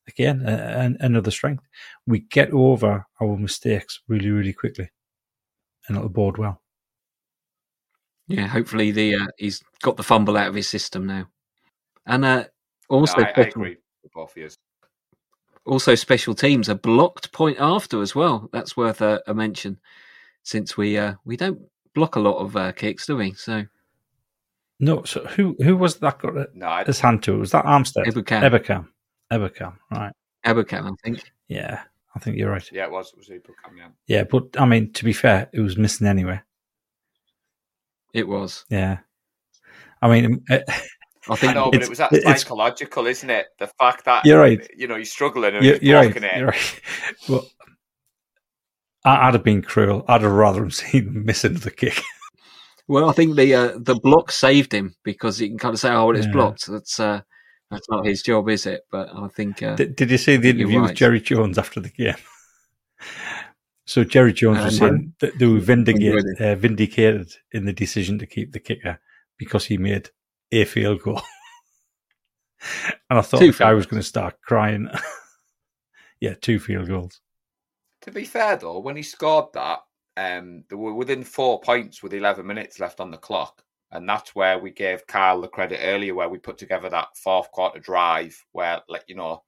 [0.08, 1.64] Again, uh, another strength.
[2.08, 4.90] We get over our mistakes really, really quickly,
[5.88, 6.62] and it'll board well.
[8.30, 11.28] Yeah, hopefully the uh, he's got the fumble out of his system now.
[12.06, 12.46] And uh,
[12.88, 14.50] also, no, I, I, agree with both of you.
[15.66, 18.50] Also, special teams a blocked point after as well.
[18.54, 19.80] That's worth a, a mention,
[20.50, 21.60] since we uh, we don't
[21.94, 23.34] block a lot of uh, kicks, do we?
[23.34, 23.66] So
[24.80, 25.04] no.
[25.04, 27.38] So who who was that got it, no, I, his hand to?
[27.38, 28.06] Was that Armstead?
[28.08, 28.42] Ebukam.
[28.42, 28.88] Ebukam.
[29.32, 29.76] Ebukam.
[29.92, 30.14] Right.
[30.46, 31.32] Ebukam, I think.
[31.48, 31.84] Yeah,
[32.16, 32.68] I think you're right.
[32.72, 33.14] Yeah, it was.
[33.14, 33.78] It was Ebukam.
[33.78, 33.88] Yeah.
[34.08, 36.42] Yeah, but I mean, to be fair, it was missing anyway.
[38.14, 38.66] It was.
[38.70, 39.00] Yeah.
[40.02, 43.48] I mean, I think I know, but it was that psychological, isn't it?
[43.60, 44.68] The fact that you're right.
[44.76, 46.38] You know, he's struggling and you're, he's you're right, it.
[46.38, 46.82] You're right.
[47.30, 47.46] Well,
[49.06, 50.04] I'd have been cruel.
[50.08, 52.02] I'd have rather him seen him missing the kick.
[52.88, 55.92] Well, I think the uh, the block saved him because he can kind of say,
[55.92, 56.32] "Oh, it's yeah.
[56.32, 57.22] blocked." That's uh,
[57.70, 58.82] that's not his job, is it?
[58.92, 59.62] But I think.
[59.62, 60.90] Uh, did, did, you see the interview right.
[60.90, 62.16] with Jerry Jones after the game?
[63.86, 68.26] so Jerry Jones was saying that they were vindicated, uh, vindicated in the decision to
[68.26, 69.00] keep the kicker
[69.38, 70.10] because he made
[70.52, 71.22] a field goal.
[73.10, 74.90] and I thought I was going to start crying.
[76.20, 77.22] yeah, two field goals.
[78.10, 79.82] To be fair, though, when he scored that,
[80.18, 83.64] um, they were within four points with 11 minutes left on the clock.
[83.92, 87.52] And that's where we gave Carl the credit earlier, where we put together that fourth
[87.52, 89.44] quarter drive, where, like, you know,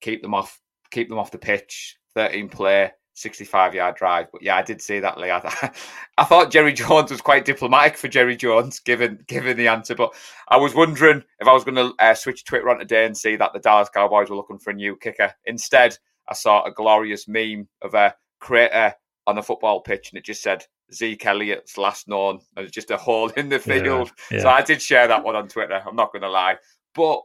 [0.00, 0.60] keep them off,
[0.92, 4.28] keep them off the pitch, 13 play, 65 yard drive.
[4.30, 5.30] But yeah, I did see that, Lee.
[5.32, 5.72] I,
[6.18, 9.96] I, thought Jerry Jones was quite diplomatic for Jerry Jones, given given the answer.
[9.96, 10.14] But
[10.46, 13.34] I was wondering if I was going to uh, switch Twitter on today and see
[13.34, 15.34] that the Dallas Cowboys were looking for a new kicker.
[15.46, 18.94] Instead, I saw a glorious meme of a crater
[19.26, 22.90] on a football pitch, and it just said Zeke Elliott's last known, and it's just
[22.90, 24.10] a hole in the field.
[24.30, 24.42] Yeah, yeah.
[24.42, 25.82] So I did share that one on Twitter.
[25.86, 26.56] I'm not going to lie,
[26.94, 27.20] but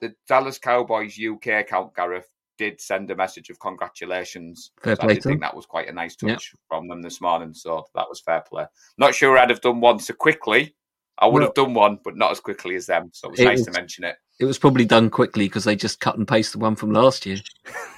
[0.00, 2.28] the Dallas Cowboys UK account, Gareth,
[2.58, 4.72] did send a message of congratulations.
[4.82, 7.52] Fair play I did think that was quite a nice touch from them this morning.
[7.52, 8.64] So that was fair play.
[8.98, 10.74] Not sure I'd have done one so quickly.
[11.18, 11.46] I would no.
[11.46, 13.10] have done one, but not as quickly as them.
[13.12, 14.16] So it was it nice was, to mention it.
[14.38, 17.24] It was probably done quickly because they just cut and paste the one from last
[17.24, 17.38] year.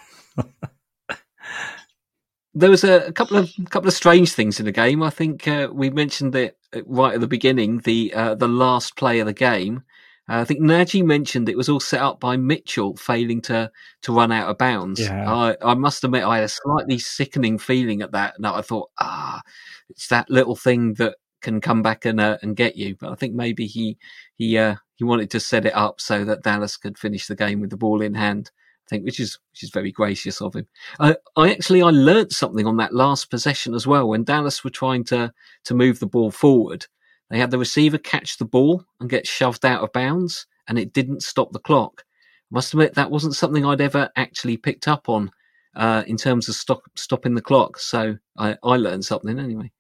[2.55, 5.03] there was a, a, couple of couple of strange things in the game.
[5.03, 7.79] I think uh, we mentioned it right at the beginning.
[7.81, 9.85] The uh, the last play of the game
[10.29, 13.71] uh, I think Naji mentioned it was all set up by Mitchell failing to
[14.03, 15.01] to run out of bounds.
[15.01, 15.33] Yeah.
[15.33, 18.35] I, I must admit, I had a slightly sickening feeling at that.
[18.37, 19.41] And I thought, ah,
[19.89, 22.97] it's that little thing that can come back and uh, and get you.
[23.01, 23.97] But I think maybe he
[24.37, 27.61] he uh, he wanted to set it up so that Dallas could finish the game
[27.61, 28.51] with the ball in hand.
[28.89, 30.67] I think, which is which is very gracious of him.
[30.99, 35.05] I actually I learnt something on that last possession as well when Dallas were trying
[35.05, 35.33] to
[35.65, 36.87] to move the ball forward.
[37.31, 40.95] They had the receiver catch the ball and get shoved out of bounds, and it
[40.95, 42.05] didn't stop the clock.
[42.51, 45.31] I must admit that wasn't something I'd ever actually picked up on
[45.77, 47.79] uh, in terms of stop, stopping the clock.
[47.79, 49.71] So I, I learned something anyway.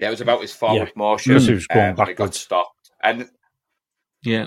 [0.00, 0.92] Yeah, it was about his forward yeah.
[0.96, 1.32] motion.
[1.32, 2.18] Yes, was going um, backwards.
[2.18, 2.90] got stopped.
[3.04, 3.28] And
[4.24, 4.46] yeah,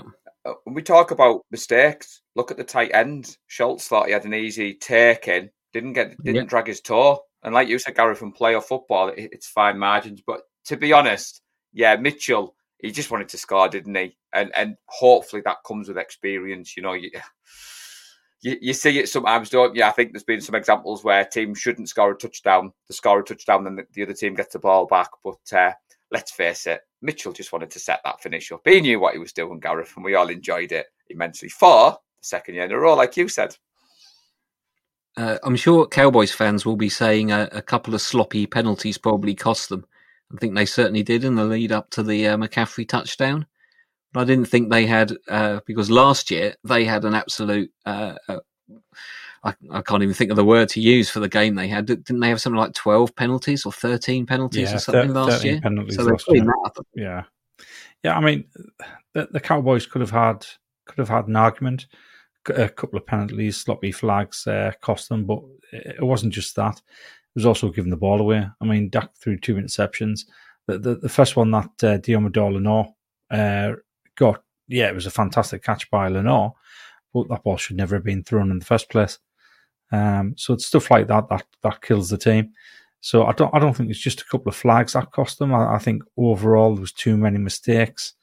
[0.64, 3.36] when we talk about mistakes, look at the tight end.
[3.46, 6.42] Schultz thought he had an easy take in, didn't get, didn't yeah.
[6.44, 7.20] drag his toe.
[7.42, 10.22] And like you said, Gary, from playoff football, it, it's fine margins.
[10.26, 11.40] But to be honest,
[11.72, 14.16] yeah, Mitchell, he just wanted to score, didn't he?
[14.32, 16.76] And and hopefully that comes with experience.
[16.76, 17.10] You know, you,
[18.42, 19.82] you, you see it sometimes, don't you?
[19.84, 23.24] I think there's been some examples where teams shouldn't score a touchdown, they score a
[23.24, 25.10] touchdown, then the, the other team gets the ball back.
[25.24, 25.72] But uh,
[26.10, 28.62] let's face it, Mitchell just wanted to set that finish up.
[28.64, 32.24] He knew what he was doing, Gareth, and we all enjoyed it immensely for the
[32.24, 33.56] second year in a row, like you said.
[35.16, 39.34] Uh, I'm sure Cowboys fans will be saying a, a, couple of sloppy penalties probably
[39.34, 39.84] cost them.
[40.32, 43.46] I think they certainly did in the lead up to the uh, McCaffrey touchdown.
[44.12, 48.14] But I didn't think they had, uh, because last year they had an absolute, uh,
[48.28, 48.38] uh,
[49.44, 51.86] I, I, can't even think of the word to use for the game they had.
[51.86, 55.60] Didn't they have something like 12 penalties or 13 penalties yeah, or something last year?
[55.62, 56.44] So year.
[56.44, 56.84] That.
[56.94, 57.22] Yeah.
[58.04, 58.44] Yeah, I mean,
[59.14, 60.46] the, the Cowboys could have had
[60.86, 61.86] could have had an argument
[62.50, 65.40] a couple of penalties, sloppy flags uh, cost them, but
[65.72, 66.76] it wasn't just that.
[66.76, 68.46] It was also giving the ball away.
[68.60, 70.20] I mean, Dak threw two interceptions.
[70.66, 72.88] The the, the first one that uh, Deommodore Lenoir
[73.30, 73.72] uh,
[74.16, 76.54] got, yeah, it was a fantastic catch by Lenoir,
[77.12, 79.18] but that ball should never have been thrown in the first place.
[79.90, 82.52] Um, so it's stuff like that that that kills the team.
[83.00, 85.54] So I don't I don't think it's just a couple of flags that cost them.
[85.54, 88.14] I, I think overall there was too many mistakes.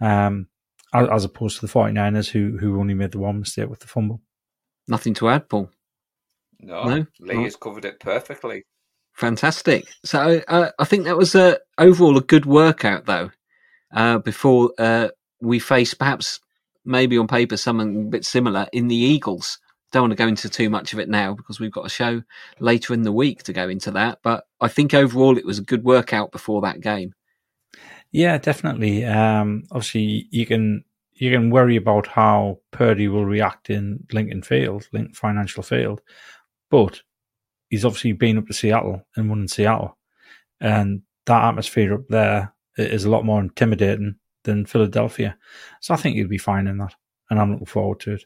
[0.00, 0.48] Um,
[0.94, 4.20] as opposed to the 49ers who who only made the one mistake with the fumble.
[4.86, 5.70] Nothing to add, Paul.
[6.60, 7.06] No, no?
[7.20, 8.64] Lee has covered it perfectly.
[9.12, 9.86] Fantastic.
[10.04, 13.30] So uh, I think that was uh, overall a good workout, though.
[13.92, 15.08] Uh, before uh,
[15.40, 16.40] we face perhaps
[16.84, 19.58] maybe on paper something a bit similar in the Eagles.
[19.90, 22.22] Don't want to go into too much of it now because we've got a show
[22.60, 24.18] later in the week to go into that.
[24.22, 27.14] But I think overall it was a good workout before that game.
[28.12, 29.04] Yeah, definitely.
[29.04, 30.84] Um, obviously, you can
[31.14, 36.00] you can worry about how Purdy will react in Lincoln Field, Lincoln Financial Field,
[36.70, 37.02] but
[37.70, 39.98] he's obviously been up to Seattle and won in Seattle,
[40.60, 45.36] and that atmosphere up there is a lot more intimidating than Philadelphia.
[45.80, 46.94] So I think he'll be fine in that,
[47.28, 48.24] and I'm looking forward to it.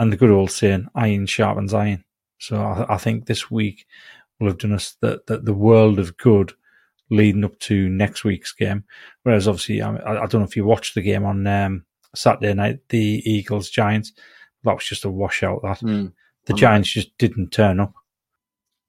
[0.00, 2.04] And the good old saying, "Iron sharpens iron."
[2.38, 3.86] So I, I think this week
[4.38, 6.52] will have done us the, the, the world of good
[7.10, 8.84] leading up to next week's game.
[9.22, 11.84] Whereas obviously, I, I don't know if you watched the game on um,
[12.14, 14.12] Saturday night, the Eagles Giants.
[14.64, 15.62] That was just a washout.
[15.62, 16.12] That mm.
[16.46, 17.94] the Giants just didn't turn up.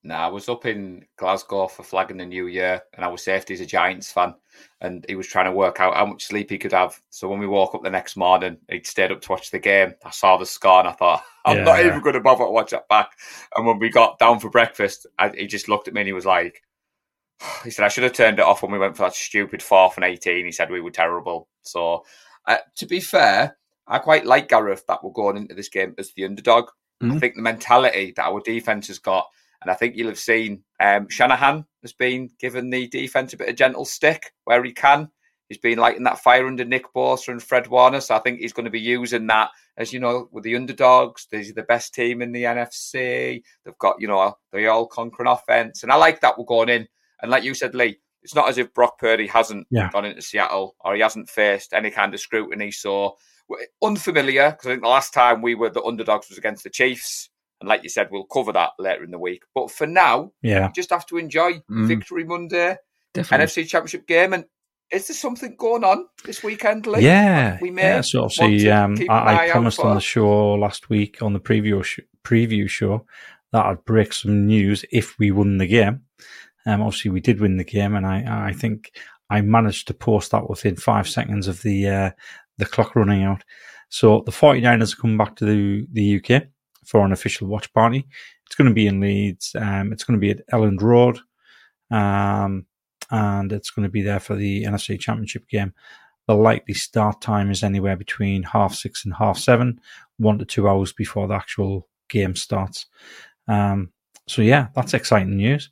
[0.06, 3.56] No, I was up in Glasgow for flagging the new year, and I was safety
[3.56, 4.36] as a Giants fan,
[4.80, 7.02] and he was trying to work out how much sleep he could have.
[7.10, 9.96] So when we woke up the next morning, he'd stayed up to watch the game.
[10.06, 11.64] I saw the score, and I thought, I'm yeah.
[11.64, 13.10] not even going to bother to watch that back.
[13.58, 16.14] And when we got down for breakfast, I, he just looked at me and he
[16.14, 16.62] was like,
[17.64, 19.98] he said I should have turned it off when we went for that stupid fourth
[19.98, 20.46] and eighteen.
[20.46, 21.48] He said we were terrible.
[21.64, 22.06] So,
[22.46, 26.12] uh, to be fair, I quite like Gareth that we're going into this game as
[26.12, 26.66] the underdog.
[27.02, 27.14] Mm-hmm.
[27.14, 29.26] I think the mentality that our defense has got,
[29.66, 33.50] and I think you'll have seen um, Shanahan has been given the defense a bit
[33.50, 35.10] of gentle stick where he can.
[35.50, 38.54] He's been lighting that fire under Nick Bosa and Fred Warner, so I think he's
[38.54, 41.28] going to be using that as you know with the underdogs.
[41.30, 43.44] They're the best team in the NFC.
[43.64, 46.88] They've got you know the all conquering offense, and I like that we're going in
[47.22, 49.90] and like you said, Lee, it's not as if Brock Purdy hasn't yeah.
[49.92, 52.72] gone into Seattle or he hasn't faced any kind of scrutiny.
[52.72, 53.18] So
[53.84, 57.30] unfamiliar because I think the last time we were the underdogs was against the Chiefs.
[57.60, 59.44] And like you said, we'll cover that later in the week.
[59.54, 61.88] But for now, yeah, just have to enjoy mm.
[61.88, 62.78] Victory Monday,
[63.14, 63.46] Definitely.
[63.64, 64.46] NFC Championship game, and
[64.92, 67.02] is there something going on this weekend, Lee?
[67.02, 67.84] Yeah, we may.
[67.84, 71.84] Yeah, so obviously, um, I, I promised on the show last week on the preview
[71.84, 73.06] sh- preview show
[73.52, 76.02] that I'd break some news if we won the game.
[76.66, 78.92] Um, obviously, we did win the game, and I, I think
[79.30, 82.12] I managed to post that within five seconds of the uh,
[82.58, 83.44] the clock running out.
[83.90, 86.44] So the 49ers come back to the, the UK
[86.86, 88.08] for an official watch party.
[88.46, 89.56] It's going to be in Leeds.
[89.60, 91.20] Um, it's going to be at Elland Road.
[91.92, 92.66] Um,
[93.12, 95.74] and it's going to be there for the NFC Championship game.
[96.28, 99.80] The likely start time is anywhere between half six and half seven,
[100.18, 102.88] one to two hours before the actual game starts.
[103.48, 103.92] Um,
[104.28, 105.70] so yeah, that's exciting news.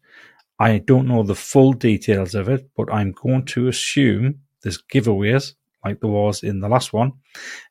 [0.59, 5.53] I don't know the full details of it, but I'm going to assume there's giveaways
[5.83, 7.13] like there was in the last one,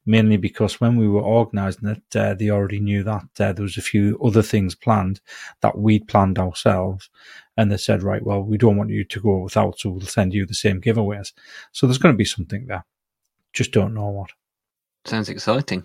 [0.04, 3.76] mainly because when we were organising it, uh, they already knew that uh, there was
[3.76, 5.20] a few other things planned
[5.60, 7.10] that we'd planned ourselves.
[7.56, 10.32] And they said, right, well, we don't want you to go without, so we'll send
[10.32, 11.32] you the same giveaways.
[11.72, 12.84] So there's going to be something there.
[13.52, 14.30] Just don't know what.
[15.04, 15.84] Sounds exciting.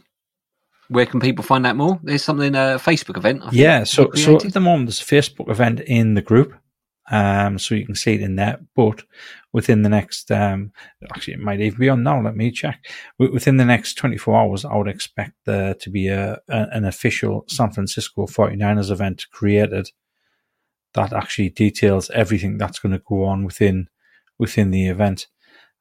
[0.90, 2.00] Where can people find out more?
[2.02, 3.44] There's something, a uh, Facebook event.
[3.52, 6.54] yeah, so so at the moment there's a Facebook event in the group.
[7.10, 8.60] Um, so you can see it in there.
[8.76, 9.04] But
[9.54, 10.72] within the next, um,
[11.14, 12.22] actually, it might even be on now.
[12.22, 12.86] Let me check.
[13.18, 17.46] Within the next 24 hours, I would expect there to be a, a an official
[17.48, 19.90] San Francisco 49ers event created
[20.94, 23.88] that actually details everything that's going to go on within
[24.38, 25.28] within the event.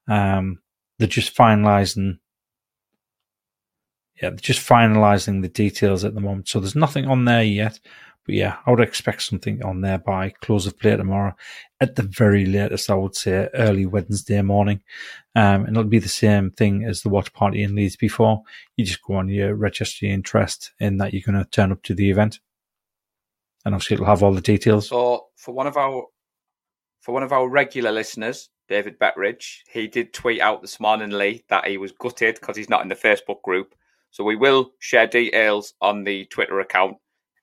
[0.07, 0.59] Um,
[0.97, 2.19] they're just finalizing.
[4.21, 6.47] Yeah, just finalizing the details at the moment.
[6.47, 7.79] So there's nothing on there yet,
[8.27, 11.33] but yeah, I would expect something on there by close of play tomorrow.
[11.81, 14.81] At the very latest, I would say early Wednesday morning.
[15.35, 18.43] Um, and it'll be the same thing as the watch party in Leeds before.
[18.75, 21.81] You just go on, you register your interest in that you're going to turn up
[21.83, 22.39] to the event.
[23.65, 24.87] and obviously it'll have all the details.
[24.89, 26.05] So for one of our
[27.01, 31.43] for one of our regular listeners, David Betteridge, he did tweet out this morning, Lee,
[31.49, 33.75] that he was gutted because he's not in the Facebook group.
[34.11, 36.97] So we will share details on the Twitter account.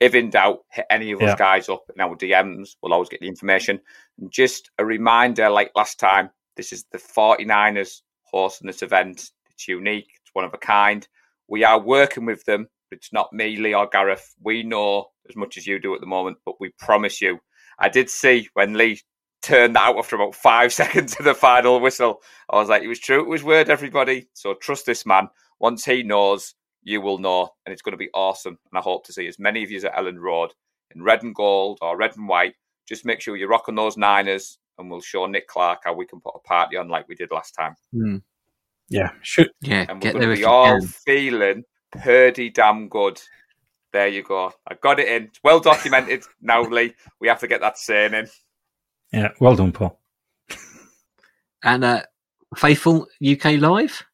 [0.04, 1.32] If in doubt, hit any of Yeah.
[1.32, 2.76] us guys up in our DMs.
[2.82, 3.80] We'll always get the information.
[4.18, 9.30] And just a reminder, like last time, this is the 49ers horse in this event.
[9.50, 10.08] It's unique.
[10.20, 11.06] It's one of a kind.
[11.48, 12.68] We are working with them.
[12.90, 14.34] It's not me, Lee, or Gareth.
[14.42, 17.40] We know as much as you do at the moment, but we promise you.
[17.78, 19.00] I did see when Lee
[19.42, 22.22] turned that out after about five seconds of the final whistle.
[22.50, 23.20] I was like, it was true.
[23.20, 24.28] It was word, everybody.
[24.34, 25.28] So trust this man.
[25.60, 26.54] Once he knows,
[26.84, 27.48] you will know.
[27.66, 28.56] And it's going to be awesome.
[28.70, 30.52] And I hope to see as many of you as at Elland Road
[30.94, 32.54] in red and gold or red and white.
[32.88, 36.20] Just make sure you're rocking those Niners and we'll show Nick Clark how we can
[36.20, 37.74] put a party on like we did last time.
[38.90, 40.86] Yeah, should Yeah, And we're get going there to be you all can.
[40.88, 43.20] feeling pretty damn good.
[43.92, 44.52] There you go.
[44.68, 45.24] I got it in.
[45.28, 46.94] It's well documented now, Lee.
[47.20, 48.28] We have to get that saying in.
[49.12, 49.28] yeah.
[49.40, 49.98] Well done, Paul.
[51.62, 52.02] And uh,
[52.56, 54.04] Faithful UK Live,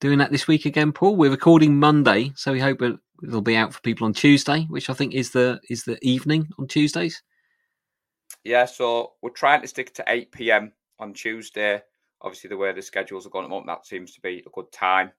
[0.00, 1.16] doing that this week again, Paul.
[1.16, 4.90] We're recording Monday, so we hope it, it'll be out for people on Tuesday, which
[4.90, 7.22] I think is the is the evening on Tuesdays.
[8.44, 10.72] Yeah, so we're trying to stick to 8 p.m.
[10.98, 11.82] on Tuesday.
[12.22, 14.50] Obviously, the way the schedules are going at the moment, that seems to be a
[14.50, 15.10] good time.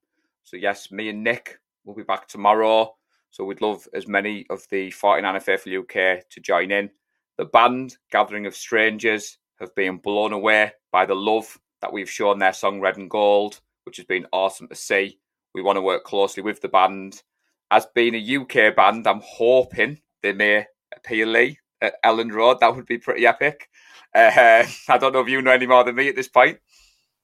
[0.44, 2.96] So, yes, me and Nick will be back tomorrow.
[3.32, 6.90] So, we'd love as many of the 49 Faithful UK to join in.
[7.38, 12.40] The band, Gathering of Strangers, have been blown away by the love that we've shown
[12.40, 15.18] their song Red and Gold, which has been awesome to see.
[15.56, 17.24] We want to work closely with the band.
[17.72, 20.66] As being a UK band, I'm hoping they may
[20.96, 22.60] appear Lee at Elland Road.
[22.60, 23.70] That would be pretty epic.
[24.14, 26.60] Uh, I don't know if you know any more than me at this point.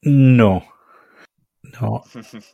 [0.03, 0.63] No,
[1.79, 2.03] no.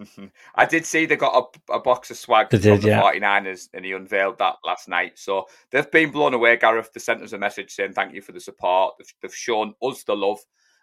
[0.55, 3.01] I did see they got a, a box of swag They from did, the yeah.
[3.01, 5.19] 49ers and he unveiled that last night.
[5.19, 6.91] So they've been blown away, Gareth.
[6.93, 8.95] They sent us a message saying thank you for the support.
[8.97, 10.39] They've, they've shown us the love.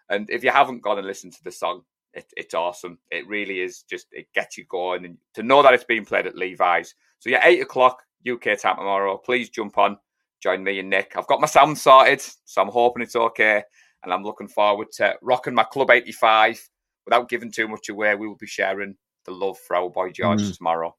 [0.09, 1.83] And if you haven't gone and listened to the song,
[2.17, 2.97] it, it's awesome.
[3.11, 5.05] It really is just, it gets you going.
[5.05, 6.95] And to know that it's being played at Levi's.
[7.19, 9.17] So yeah, 8 o'clock UK time tomorrow.
[9.17, 9.97] Please jump on,
[10.41, 11.13] join me and Nick.
[11.15, 13.63] I've got my sound sorted, so I'm hoping it's okay.
[14.03, 16.59] And I'm looking forward to rocking my Club 85
[17.05, 18.15] without giving too much away.
[18.15, 18.95] We will be sharing
[19.25, 20.57] the love for our boy George Mm.
[20.57, 20.95] tomorrow.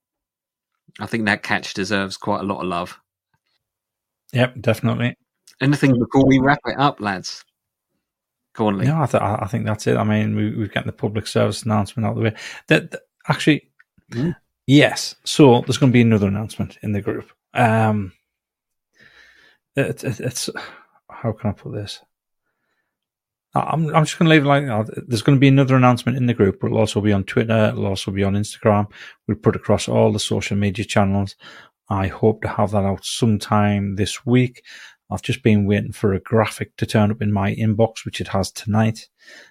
[1.01, 2.99] I think that catch deserves quite a lot of love.
[4.33, 5.17] Yep, definitely.
[5.61, 7.45] Anything before we wrap it up, lads?
[8.55, 8.71] Go.
[8.71, 9.97] No, I, th- I I think that's it.
[9.97, 12.35] I mean, we, we've gotten the public service announcement out of the way.
[12.69, 13.71] That, that- actually,
[14.11, 14.35] Mm.
[14.67, 15.15] yes.
[15.25, 17.31] So there's going to be another announcement in the group.
[17.53, 18.13] Um,
[19.77, 20.49] it, it, it's
[21.11, 22.01] how can I put this?
[23.55, 25.05] I- I'm I'm just going to leave it like that.
[25.09, 26.63] There's going to be another announcement in the group.
[26.65, 27.67] It'll also be on Twitter.
[27.69, 28.91] It'll also be on Instagram.
[29.27, 31.37] We'll put it across all the social media channels.
[31.91, 34.63] I hope to have that out sometime this week.
[35.11, 38.29] I've just been waiting for a graphic to turn up in my inbox, which it
[38.29, 39.09] has tonight.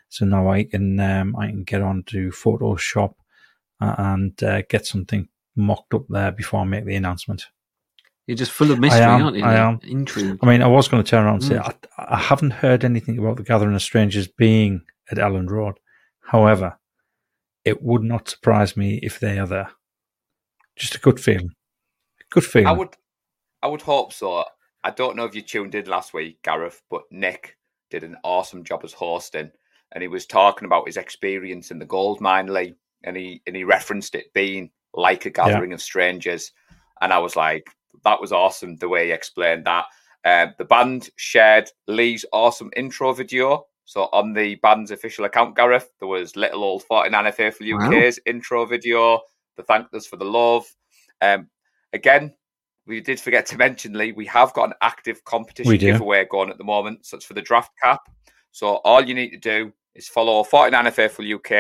[0.10, 3.16] So now I can um, I can get on to Photoshop
[3.82, 7.48] uh, and uh, get something mocked up there before I make the announcement.
[8.28, 9.44] You're just full of mystery, am, aren't you?
[9.44, 9.80] I am.
[9.84, 10.38] Intrigue.
[10.44, 11.74] I mean, I was going to turn around and say Mm.
[11.98, 15.80] I, I haven't heard anything about the Gathering of Strangers being at Elland Road.
[16.20, 16.78] However,
[17.64, 19.72] it would not surprise me if they are there.
[20.76, 21.52] Just a good feeling.
[22.30, 22.68] Good feeling.
[22.68, 22.98] I would,
[23.64, 24.44] I would hope so.
[24.88, 27.58] I don't know if you tuned in last week, Gareth, but Nick
[27.90, 29.52] did an awesome job as hosting,
[29.92, 32.74] and he was talking about his experience in the gold mine, Lee,
[33.04, 36.54] and he and he referenced it being like a gathering of strangers,
[37.02, 37.70] and I was like,
[38.06, 39.88] that was awesome the way he explained that.
[40.24, 43.66] Um, the band shared Lee's awesome intro video.
[43.84, 47.90] So on the band's official account, Gareth, there was little old 49 Faithful Wow.
[47.90, 49.20] UK's intro video.
[49.58, 50.66] They thanked us for the love.
[51.22, 51.50] Um,
[51.92, 52.34] again,
[52.88, 56.58] we did forget to mention, Lee, we have got an active competition giveaway going at
[56.58, 57.06] the moment.
[57.06, 58.02] So it's for the draft cap.
[58.52, 61.52] So all you need to do is follow 49 Faithful UK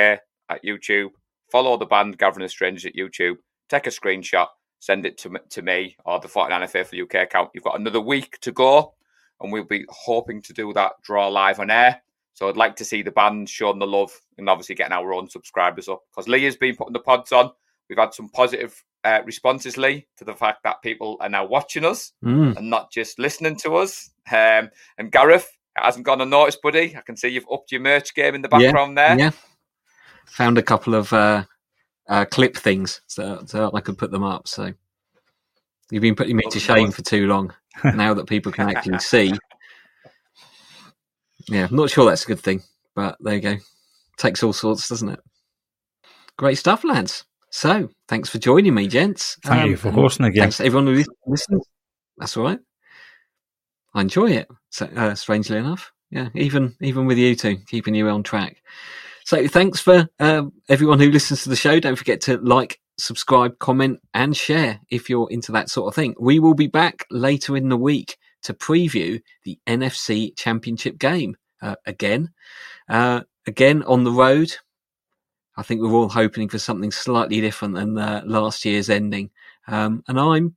[0.49, 1.09] at YouTube,
[1.51, 3.35] follow the band Gathering of Strangers at YouTube,
[3.69, 4.47] take a screenshot,
[4.79, 7.49] send it to, to me or the 49 Faithful UK account.
[7.53, 8.93] You've got another week to go,
[9.41, 12.01] and we'll be hoping to do that draw live on air.
[12.33, 15.29] So I'd like to see the band showing the love and obviously getting our own
[15.29, 17.51] subscribers up because Lee has been putting the pods on.
[17.89, 21.85] We've had some positive uh, responses, Lee, to the fact that people are now watching
[21.85, 22.57] us Mm.
[22.57, 24.09] and not just listening to us.
[24.31, 26.95] Um, and Gareth, it hasn't gone unnoticed, buddy.
[26.97, 29.17] I can see you've upped your merch game in the Yeah, background there.
[29.17, 29.31] Yeah.
[30.25, 31.45] Found a couple of uh,
[32.09, 34.47] uh, clip things so, so I could put them up.
[34.47, 34.73] So
[35.89, 37.53] you've been putting me to shame for too long.
[37.83, 39.33] now that people can actually see.
[41.47, 42.63] Yeah, I'm not sure that's a good thing,
[42.95, 43.55] but there you go.
[44.17, 45.19] Takes all sorts, doesn't it?
[46.37, 47.23] Great stuff, lads.
[47.49, 49.37] So, thanks for joining me, gents.
[49.43, 50.43] Thank Um, you for hosting again.
[50.43, 51.65] Thanks to everyone who listens.
[52.17, 52.59] That's all right.
[53.93, 54.47] I enjoy it.
[54.69, 58.61] So, uh, strangely enough, yeah, even even with you two keeping you on track.
[59.25, 61.81] So thanks for uh, everyone who listens to the show.
[61.81, 66.15] Don't forget to like, subscribe, comment, and share if you're into that sort of thing.
[66.17, 71.75] We will be back later in the week to preview the NFC Championship game uh,
[71.85, 72.29] again.
[72.87, 74.55] Uh, again on the road.
[75.57, 79.31] I think we're all hoping for something slightly different than uh, last year's ending.
[79.67, 80.55] Um, and I'm,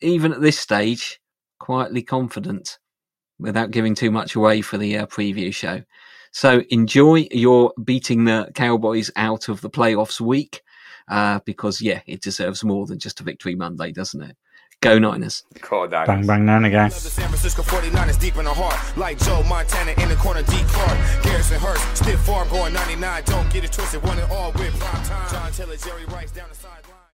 [0.00, 1.20] even at this stage,
[1.58, 2.78] quietly confident
[3.38, 5.82] without giving too much away for the uh, preview show.
[6.32, 10.62] So enjoy your beating the Cowboys out of the playoffs week,
[11.08, 14.36] uh, because yeah, it deserves more than just a victory Monday, doesn't it?
[14.80, 15.42] Go Niners.
[15.60, 16.06] Go Niners.
[16.06, 16.88] Bang bang nana guy.
[16.88, 18.78] The San Francisco 49ers deep in the heart.
[18.96, 20.54] Like Joe Montana in the corner, D.
[20.68, 21.24] Clark.
[21.24, 23.22] Garrison Hearst, stiff farm going 99.
[23.26, 25.30] Don't get it twisted, one and all with prime time.
[25.32, 26.57] John Taylor, Jerry Rice down the side.